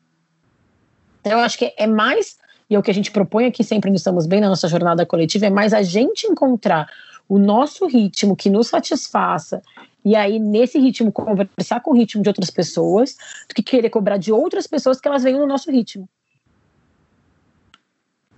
[1.21, 2.35] Então, eu acho que é mais,
[2.69, 5.05] e é o que a gente propõe aqui sempre no Estamos Bem, na nossa jornada
[5.05, 6.89] coletiva, é mais a gente encontrar
[7.29, 9.61] o nosso ritmo que nos satisfaça
[10.06, 13.16] e aí, nesse ritmo, conversar com o ritmo de outras pessoas,
[13.47, 16.08] do que querer cobrar de outras pessoas que elas venham no nosso ritmo.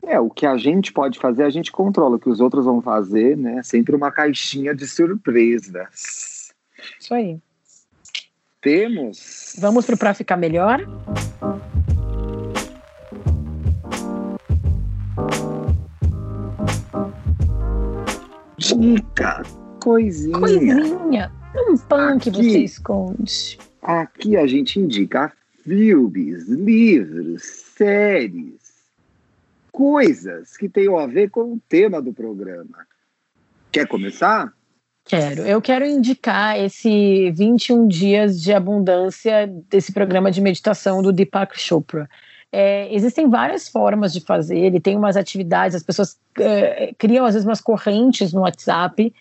[0.03, 2.17] É, o que a gente pode fazer, a gente controla.
[2.17, 3.63] O que os outros vão fazer, né?
[3.63, 6.53] Sempre uma caixinha de surpresas.
[6.99, 7.39] Isso aí.
[8.61, 9.55] Temos.
[9.57, 10.87] Vamos pro Pra Ficar Melhor?
[18.57, 19.43] Dica!
[19.81, 20.39] Coisinha.
[20.39, 21.31] Coisinha.
[21.55, 23.57] Um pão que você esconde.
[23.81, 25.31] Aqui a gente indica
[25.63, 28.65] filmes, livros, séries
[29.75, 32.87] coisas que tenham a ver com o tema do programa.
[33.69, 34.53] Quer começar?
[35.03, 35.41] Quero.
[35.41, 42.09] Eu quero indicar esse 21 dias de abundância desse programa de meditação do Deepak Chopra.
[42.53, 47.33] É, existem várias formas de fazer, ele tem umas atividades, as pessoas é, criam às
[47.33, 49.13] vezes umas correntes no WhatsApp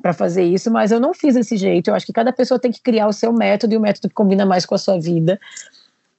[0.00, 1.88] para fazer isso, mas eu não fiz desse jeito.
[1.88, 4.14] Eu acho que cada pessoa tem que criar o seu método e o método que
[4.14, 5.40] combina mais com a sua vida.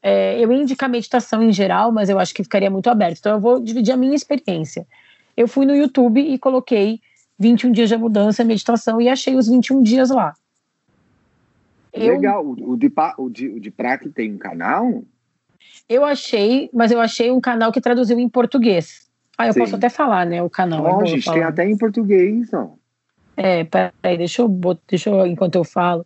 [0.02, 3.18] É, eu ia indicar meditação em geral, mas eu acho que ficaria muito aberto.
[3.20, 4.86] Então eu vou dividir a minha experiência.
[5.36, 7.00] Eu fui no YouTube e coloquei
[7.40, 10.36] 21 dias de mudança, meditação, e achei os 21 dias lá.
[11.94, 12.46] Eu, Legal.
[12.46, 15.04] O, de, o, de, o de Praque tem um canal?
[15.90, 19.08] Eu achei, mas eu achei um canal que traduziu em português.
[19.38, 19.60] Ah, eu Sim.
[19.60, 20.42] posso até falar, né?
[20.42, 20.84] O canal.
[20.84, 22.74] Oh, a gente tem até em português, ó.
[23.36, 24.50] É, peraí, deixa eu,
[24.88, 26.06] deixa eu, enquanto eu falo.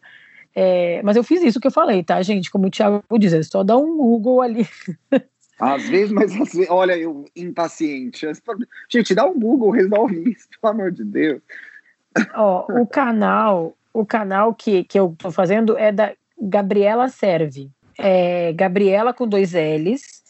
[0.56, 2.50] É, mas eu fiz isso que eu falei, tá, gente?
[2.50, 4.68] Como o Thiago diz, é só dar um Google ali.
[5.60, 8.28] Às vezes, mas às vezes, olha, eu impaciente.
[8.92, 11.42] Gente, dá um Google, resolve isso, pelo amor de Deus.
[12.36, 17.72] Ó, o canal, o canal que, que eu tô fazendo é da Gabriela Serve.
[17.98, 20.24] É Gabriela com dois L's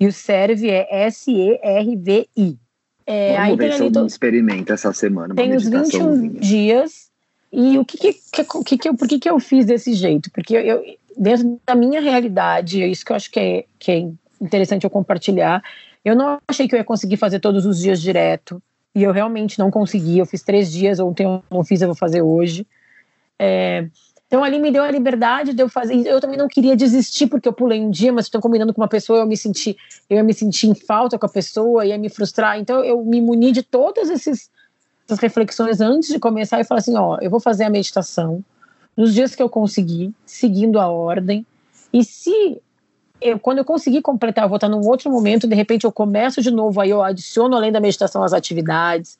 [0.00, 2.58] e o Serve é S-E-R-V-I.
[3.06, 4.06] É, Vamos ver se eu to...
[4.06, 5.34] experimento essa semana.
[5.34, 7.10] Tem uns 21 dias.
[7.52, 8.12] E o que que,
[8.64, 10.30] que, que, eu, por que, que eu fiz desse jeito?
[10.30, 10.84] Porque eu, eu,
[11.16, 14.08] dentro da minha realidade, é isso que eu acho que é, que é
[14.40, 15.62] interessante eu compartilhar.
[16.04, 18.62] Eu não achei que eu ia conseguir fazer todos os dias direto.
[18.94, 20.18] E eu realmente não consegui.
[20.18, 22.66] Eu fiz três dias, ontem eu não fiz, eu vou fazer hoje.
[23.38, 23.86] É,
[24.32, 26.06] então ali me deu a liberdade de eu fazer.
[26.06, 28.88] Eu também não queria desistir porque eu pulei um dia, mas estou combinando com uma
[28.88, 29.76] pessoa, eu me senti,
[30.08, 32.58] eu ia me sentir em falta com a pessoa, ia me frustrar.
[32.58, 34.50] Então eu me muni de todas esses,
[35.04, 38.42] essas reflexões antes de começar e falar assim, ó, eu vou fazer a meditação
[38.96, 41.44] nos dias que eu conseguir, seguindo a ordem.
[41.92, 42.58] E se
[43.20, 46.40] eu, quando eu conseguir completar, eu vou estar num outro momento, de repente eu começo
[46.40, 49.18] de novo, aí eu adiciono além da meditação as atividades,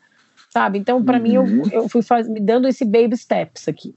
[0.49, 0.79] sabe?
[0.79, 1.23] Então, para uhum.
[1.23, 1.69] mim, eu, uhum.
[1.71, 3.95] eu fui faz, me dando esse baby steps aqui.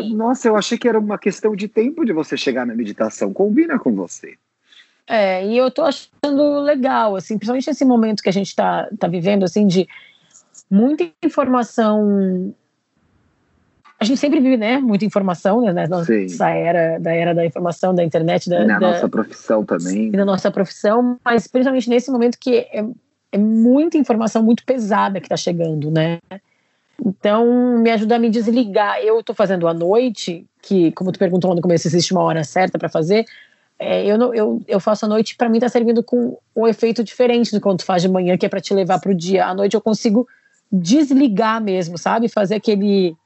[0.00, 0.14] E...
[0.14, 3.32] nossa, eu achei que era uma questão de tempo de você chegar na meditação.
[3.32, 4.36] Combina com você.
[5.06, 9.08] É, e eu tô achando legal, assim, principalmente nesse momento que a gente tá, tá
[9.08, 9.88] vivendo, assim, de
[10.70, 12.54] muita informação
[14.00, 18.04] a gente sempre vive, né, muita informação, né, nessa era, da era da informação, da
[18.04, 20.06] internet, da, na da, nossa profissão também.
[20.06, 22.84] E na nossa profissão, mas principalmente nesse momento que é,
[23.32, 26.18] é muita informação muito pesada que está chegando, né?
[27.04, 29.00] Então, me ajuda a me desligar.
[29.00, 32.42] Eu estou fazendo à noite, que, como tu perguntou lá no começo, existe uma hora
[32.44, 33.24] certa para fazer.
[33.78, 37.04] É, eu, não, eu, eu faço à noite, para mim está servindo com um efeito
[37.04, 39.46] diferente do quando tu faz de manhã, que é para te levar para o dia.
[39.46, 40.26] À noite eu consigo
[40.70, 42.28] desligar mesmo, sabe?
[42.28, 43.16] Fazer aquele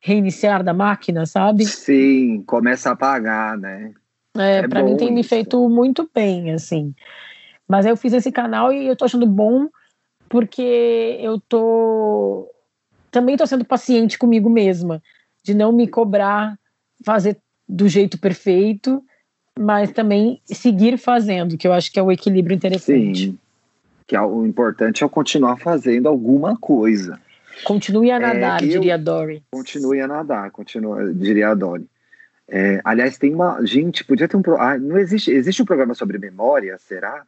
[0.00, 1.64] reiniciar da máquina, sabe?
[1.66, 3.92] Sim, começa a apagar, né?
[4.36, 5.14] É, é para mim tem isso.
[5.14, 6.92] me feito muito bem, assim.
[7.68, 9.68] Mas eu fiz esse canal e eu tô achando bom
[10.28, 12.48] porque eu tô
[13.10, 15.02] também tô sendo paciente comigo mesma,
[15.42, 16.58] de não me cobrar
[17.04, 17.38] fazer
[17.68, 19.02] do jeito perfeito,
[19.58, 23.26] mas também seguir fazendo, que eu acho que é o equilíbrio interessante.
[23.26, 23.38] Sim.
[24.06, 27.20] Que é o importante é eu continuar fazendo alguma coisa.
[27.64, 29.42] Continue a é, nadar, é, diria a Dory.
[29.50, 31.86] Continue a nadar, continue, diria a Dory.
[32.48, 33.64] É, aliás, tem uma.
[33.64, 34.42] Gente, podia ter um.
[34.58, 35.30] Ah, não existe.
[35.30, 37.22] Existe um programa sobre memória, será?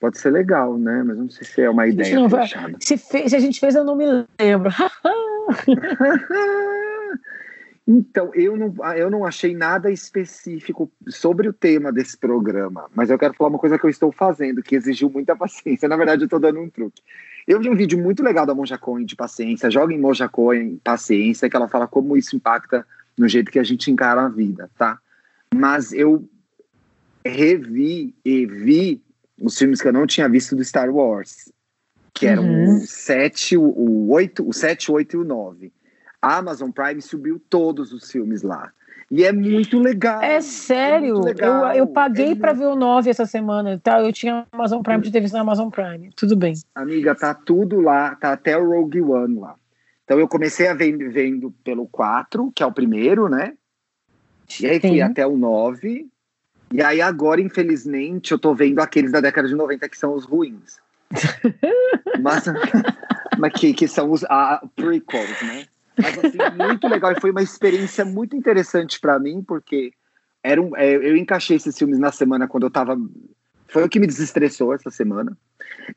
[0.00, 1.02] Pode ser legal, né?
[1.04, 2.74] Mas não sei se é uma ideia não, fechada.
[2.80, 4.70] Se, fez, se a gente fez, eu não me lembro.
[7.92, 13.18] Então, eu não, eu não achei nada específico sobre o tema desse programa, mas eu
[13.18, 15.88] quero falar uma coisa que eu estou fazendo, que exigiu muita paciência.
[15.88, 17.02] Na verdade, eu estou dando um truque.
[17.48, 20.80] Eu vi um vídeo muito legal da Monja Cohen de paciência, joga em Monja Cohen
[20.84, 22.86] paciência, que ela fala como isso impacta
[23.18, 24.96] no jeito que a gente encara a vida, tá?
[25.52, 26.24] Mas eu
[27.24, 29.02] revi e vi
[29.40, 31.50] os filmes que eu não tinha visto do Star Wars,
[32.12, 32.76] que eram uhum.
[32.76, 35.72] o 7, o 8, o 7, o 8 e o 9.
[36.20, 38.70] A Amazon Prime subiu todos os filmes lá.
[39.10, 40.22] E é muito legal.
[40.22, 41.16] É sério?
[41.20, 41.66] É legal.
[41.70, 43.80] Eu, eu paguei é para ver o 9 essa semana.
[43.82, 44.00] Tá?
[44.00, 46.10] Eu tinha Amazon Prime de televisão na Amazon Prime.
[46.14, 46.54] Tudo bem.
[46.74, 48.14] Amiga, tá tudo lá.
[48.14, 49.56] Tá até o Rogue One lá.
[50.04, 53.54] Então eu comecei a ver vendo pelo 4, que é o primeiro, né?
[54.60, 54.88] E aí Sim.
[54.88, 56.09] fui até o 9.
[56.72, 60.24] E aí agora, infelizmente, eu tô vendo aqueles da década de 90 que são os
[60.24, 60.78] ruins.
[62.20, 62.44] mas,
[63.38, 65.66] mas que, que são os a, prequels, né?
[65.98, 67.12] Mas assim, muito legal.
[67.12, 69.92] E foi uma experiência muito interessante para mim, porque
[70.42, 72.96] era um, é, eu encaixei esses filmes na semana quando eu tava.
[73.68, 75.36] Foi o que me desestressou essa semana.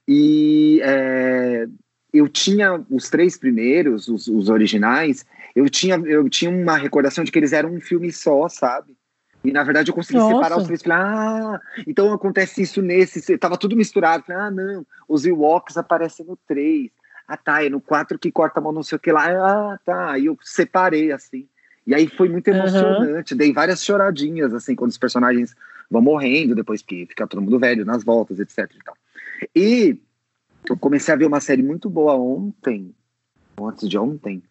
[0.08, 1.68] E é,
[2.12, 7.32] eu tinha os três primeiros, os, os, originais, eu tinha, eu tinha uma recordação de
[7.32, 8.96] que eles eram um filme só, sabe?
[9.44, 10.36] E na verdade eu consegui Nossa.
[10.36, 10.82] separar os três.
[10.82, 13.38] Falei, ah, então acontece isso nesse.
[13.38, 14.24] Tava tudo misturado.
[14.24, 16.90] Falei, ah, não, os Ewoks aparecem no 3
[17.28, 19.80] ah tá, é no 4 que corta a mão não sei o que lá, ah
[19.86, 21.48] tá, aí eu separei assim.
[21.86, 23.38] E aí foi muito emocionante, uhum.
[23.38, 25.56] dei várias choradinhas assim quando os personagens
[25.90, 28.96] vão morrendo, depois que fica todo mundo velho nas voltas, etc e tal.
[29.56, 30.00] E
[30.70, 32.94] eu comecei a ver uma série muito boa ontem,
[33.58, 34.42] ou antes de ontem,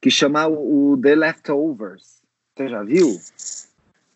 [0.00, 2.20] que chama o, The Leftovers.
[2.56, 3.20] Você já viu?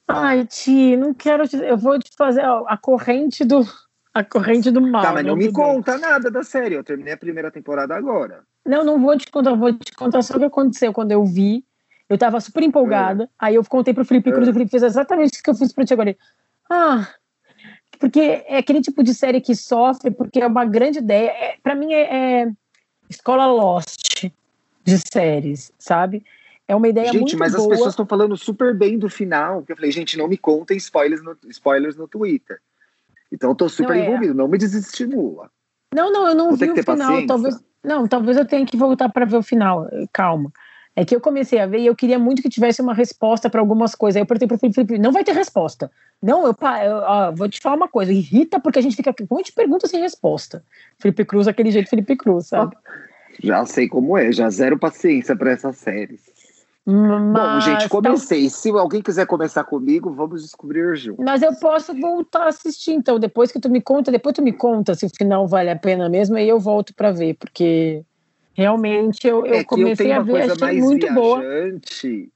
[0.07, 1.57] Ai, Ti, não quero te...
[1.57, 3.67] Eu vou te fazer a corrente do
[4.15, 5.03] a corrente do mal.
[5.03, 6.77] Tá, mas não me conta nada da série.
[6.77, 8.45] Eu terminei a primeira temporada agora.
[8.65, 9.55] Não, não vou te contar.
[9.55, 11.65] Vou te contar só o que aconteceu quando eu vi.
[12.09, 13.25] Eu tava super empolgada.
[13.25, 13.29] É.
[13.41, 14.47] Aí eu contei pro Felipe Cruz.
[14.47, 14.51] É.
[14.53, 16.17] O Felipe fez exatamente isso que eu fiz pro ti agora.
[16.71, 17.09] Ah,
[17.99, 21.31] porque é aquele tipo de série que sofre, porque é uma grande ideia.
[21.31, 22.53] É, para mim é, é,
[23.11, 24.31] escola Lost
[24.85, 26.25] de séries, sabe?
[26.67, 27.63] É uma ideia gente, muito mas boa.
[27.65, 29.63] as pessoas estão falando super bem do final.
[29.63, 32.59] Que eu falei, gente, não me contem spoilers no, spoilers no Twitter.
[33.31, 34.07] Então eu tô super Não, é.
[34.07, 35.51] envolvido, não me desestimula.
[35.95, 36.97] Não, não, eu não Vou vi o final.
[36.97, 37.27] paciência.
[37.27, 39.89] Talvez, não, talvez eu tenha que voltar para ver o final.
[40.13, 40.51] Calma.
[40.97, 43.61] É que eu comecei a ver e eu queria muito que tivesse uma resposta para
[43.61, 44.17] algumas coisas.
[44.17, 45.91] Aí eu perguntei pro Felipe, Felipe, não vai ter resposta.
[46.23, 49.13] Não, eu, eu ó, vou te falar uma coisa, irrita porque a gente fica.
[49.13, 50.65] Como a gente pergunta sem resposta?
[51.01, 52.77] Felipe Cruz, aquele jeito Felipe Cruz, sabe?
[53.43, 56.23] Já sei como é, já zero paciência para essas séries.
[56.87, 58.49] Bom, Mas, gente, tal- comecei.
[58.51, 61.23] Se alguém quiser começar comigo, vamos descobrir junto.
[61.23, 64.53] mas eu posso voltar a assistir, então, depois que tu me conta, depois tu me
[64.53, 68.05] conta se o final vale a pena mesmo, aí eu volto para ver, porque
[68.55, 71.41] realmente eu, eu é eu comecei tenho a ver, coisa achei mais muito boa.
[71.41, 72.31] viajante.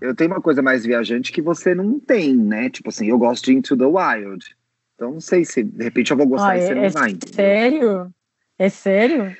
[0.00, 2.70] Eu tenho uma coisa mais viajante que você não tem, né?
[2.70, 4.56] Tipo assim, eu gosto de Into the Wild.
[4.94, 6.88] Então não sei se de repente eu vou gostar Ah, e você é, não é
[6.90, 7.10] vai.
[7.10, 7.34] entendeu?
[7.34, 8.14] sério?
[8.60, 9.36] É sério?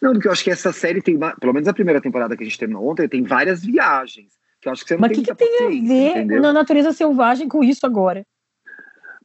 [0.00, 2.46] Não, porque eu acho que essa série tem, pelo menos a primeira temporada que a
[2.46, 4.32] gente terminou ontem, tem várias viagens.
[4.60, 6.42] Que eu acho que você não Mas o que, que tem a ver entendeu?
[6.42, 8.24] na natureza selvagem com isso agora?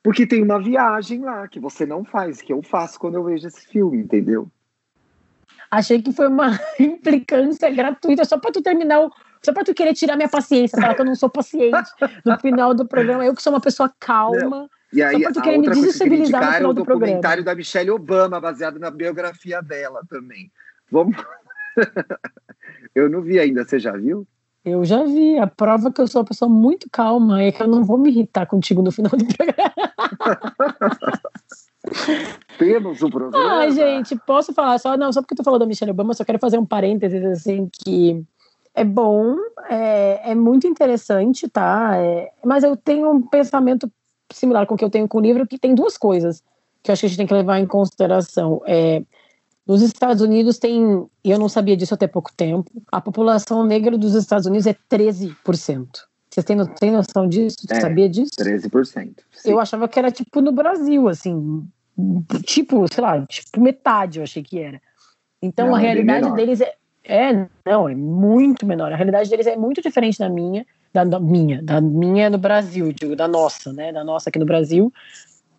[0.03, 3.47] Porque tem uma viagem lá que você não faz, que eu faço quando eu vejo
[3.47, 4.49] esse filme, entendeu?
[5.71, 9.11] Achei que foi uma implicância gratuita só para tu terminar o.
[9.43, 11.89] Só para tu querer tirar minha paciência, falar que eu não sou paciente
[12.23, 13.25] no final do programa.
[13.25, 14.67] Eu que sou uma pessoa calma.
[14.91, 16.83] E aí, pra tu querer me coisa que desestabilizar no indicar é final o do
[16.83, 17.43] documentário programa.
[17.43, 20.51] da Michelle Obama, baseado na biografia dela também.
[20.91, 21.15] Vamos.
[22.95, 24.27] eu não vi ainda, você já viu?
[24.63, 25.37] Eu já vi.
[25.37, 28.09] A prova que eu sou uma pessoa muito calma é que eu não vou me
[28.09, 29.73] irritar contigo no final do programa.
[32.57, 33.59] Temos o programa.
[33.59, 36.39] Ai, gente, posso falar só, não, só porque tu falou da Michelle Obama, só quero
[36.39, 38.23] fazer um parênteses, assim, que
[38.73, 39.35] é bom,
[39.69, 41.95] é, é muito interessante, tá?
[41.95, 43.91] É, mas eu tenho um pensamento
[44.31, 46.43] similar com o que eu tenho com o livro, que tem duas coisas
[46.85, 48.61] que eu acho que a gente tem que levar em consideração.
[48.65, 49.01] É,
[49.67, 53.97] nos Estados Unidos tem, e eu não sabia disso até pouco tempo, a população negra
[53.97, 56.07] dos Estados Unidos é 13%.
[56.29, 57.57] Vocês têm, no- têm noção disso?
[57.67, 58.31] Tu É, sabia disso?
[58.37, 59.23] 13%.
[59.31, 59.51] Sim.
[59.51, 61.65] Eu achava que era tipo no Brasil, assim,
[62.45, 64.81] tipo, sei lá, tipo metade eu achei que era.
[65.41, 68.91] Então Não, a é realidade deles é, é, não, é muito menor.
[68.91, 72.91] A realidade deles é muito diferente da minha, da, da minha, da minha no Brasil,
[72.91, 74.91] digo, da nossa, né, da nossa aqui no Brasil.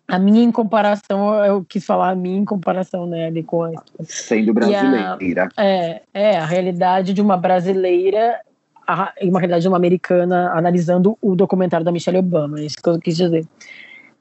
[0.07, 3.71] A minha em comparação, eu quis falar a minha em comparação, né, ali com a,
[4.05, 5.49] Sendo E a- brasileira.
[5.57, 8.39] é, é a realidade de uma brasileira
[8.87, 12.77] a- e uma realidade de uma americana analisando o documentário da Michelle Obama, é isso
[12.81, 13.45] que eu quis dizer.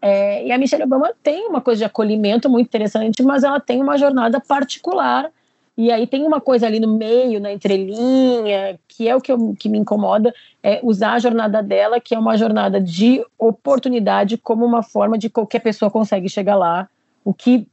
[0.02, 3.80] É, e a Michelle Obama tem uma coisa de acolhimento muito interessante, mas ela tem
[3.80, 5.30] uma jornada particular.
[5.76, 9.54] E aí tem uma coisa ali no meio, na entrelinha, que é o que, eu-
[9.58, 14.64] que me incomoda, é usar a jornada dela, que é uma jornada de oportunidade, como
[14.64, 16.88] uma forma de qualquer pessoa consegue chegar lá,
[17.22, 17.68] o que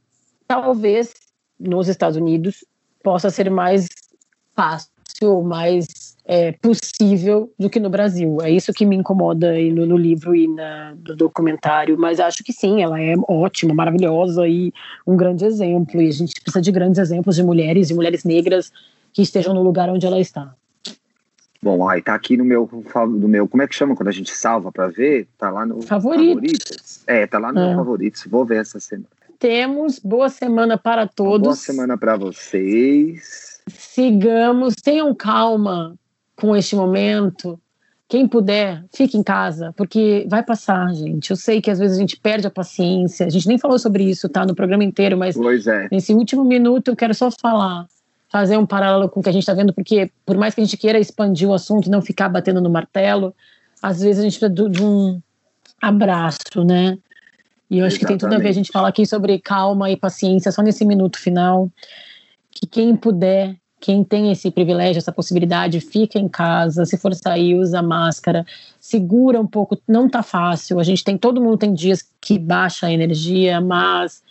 [0.46, 1.14] talvez
[1.58, 2.64] nos Estados Unidos
[3.02, 3.88] possa ser mais
[4.54, 8.38] fácil, mais é, possível do que no Brasil.
[8.40, 12.42] É isso que me incomoda aí no, no livro e na, no documentário, mas acho
[12.42, 14.72] que sim, ela é ótima, maravilhosa e
[15.06, 16.00] um grande exemplo.
[16.00, 18.72] E a gente precisa de grandes exemplos de mulheres e mulheres negras
[19.12, 20.54] que estejam no lugar onde ela está.
[21.62, 23.48] Bom, aí tá aqui no meu, no meu.
[23.48, 25.26] Como é que chama quando a gente salva pra ver?
[25.38, 25.80] Tá lá no.
[25.82, 26.34] Favoritos.
[26.34, 27.04] Favoritos.
[27.06, 27.68] É, tá lá no É.
[27.68, 28.26] meu favoritos.
[28.26, 29.08] Vou ver essa semana.
[29.38, 31.42] Temos boa semana para todos.
[31.42, 33.60] Boa semana pra vocês.
[33.68, 35.94] sigamos, tenham calma
[36.36, 37.58] com este momento.
[38.06, 41.30] Quem puder, fique em casa, porque vai passar, gente.
[41.30, 43.26] Eu sei que às vezes a gente perde a paciência.
[43.26, 44.44] A gente nem falou sobre isso, tá?
[44.44, 45.88] No programa inteiro, mas é.
[45.90, 47.86] nesse último minuto eu quero só falar,
[48.28, 50.64] fazer um paralelo com o que a gente está vendo, porque por mais que a
[50.64, 53.34] gente queira expandir o assunto, não ficar batendo no martelo,
[53.82, 55.20] às vezes a gente precisa de- um
[55.80, 56.98] abraço, né?
[57.70, 59.96] E eu acho que tem tudo a ver a gente falar aqui sobre calma e
[59.96, 61.70] paciência só nesse minuto final.
[62.50, 66.86] Que quem puder, quem tem esse privilégio, essa possibilidade, fica em casa.
[66.86, 68.46] Se for sair, usa máscara,
[68.80, 69.78] segura um pouco.
[69.86, 70.80] Não tá fácil.
[70.80, 74.22] A gente tem, todo mundo tem dias que baixa a energia, mas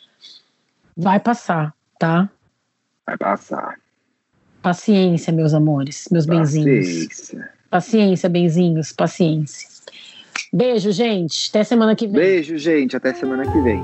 [0.98, 2.28] vai passar, tá?
[3.06, 3.76] Vai passar.
[4.60, 6.88] Paciência, meus amores, meus benzinhos.
[6.88, 7.50] Paciência.
[7.70, 9.70] Paciência, benzinhos, paciência.
[10.52, 11.52] Beijo, gente.
[11.52, 12.16] Até semana que vem.
[12.16, 12.98] Beijo, gente.
[12.98, 13.84] Até semana que vem.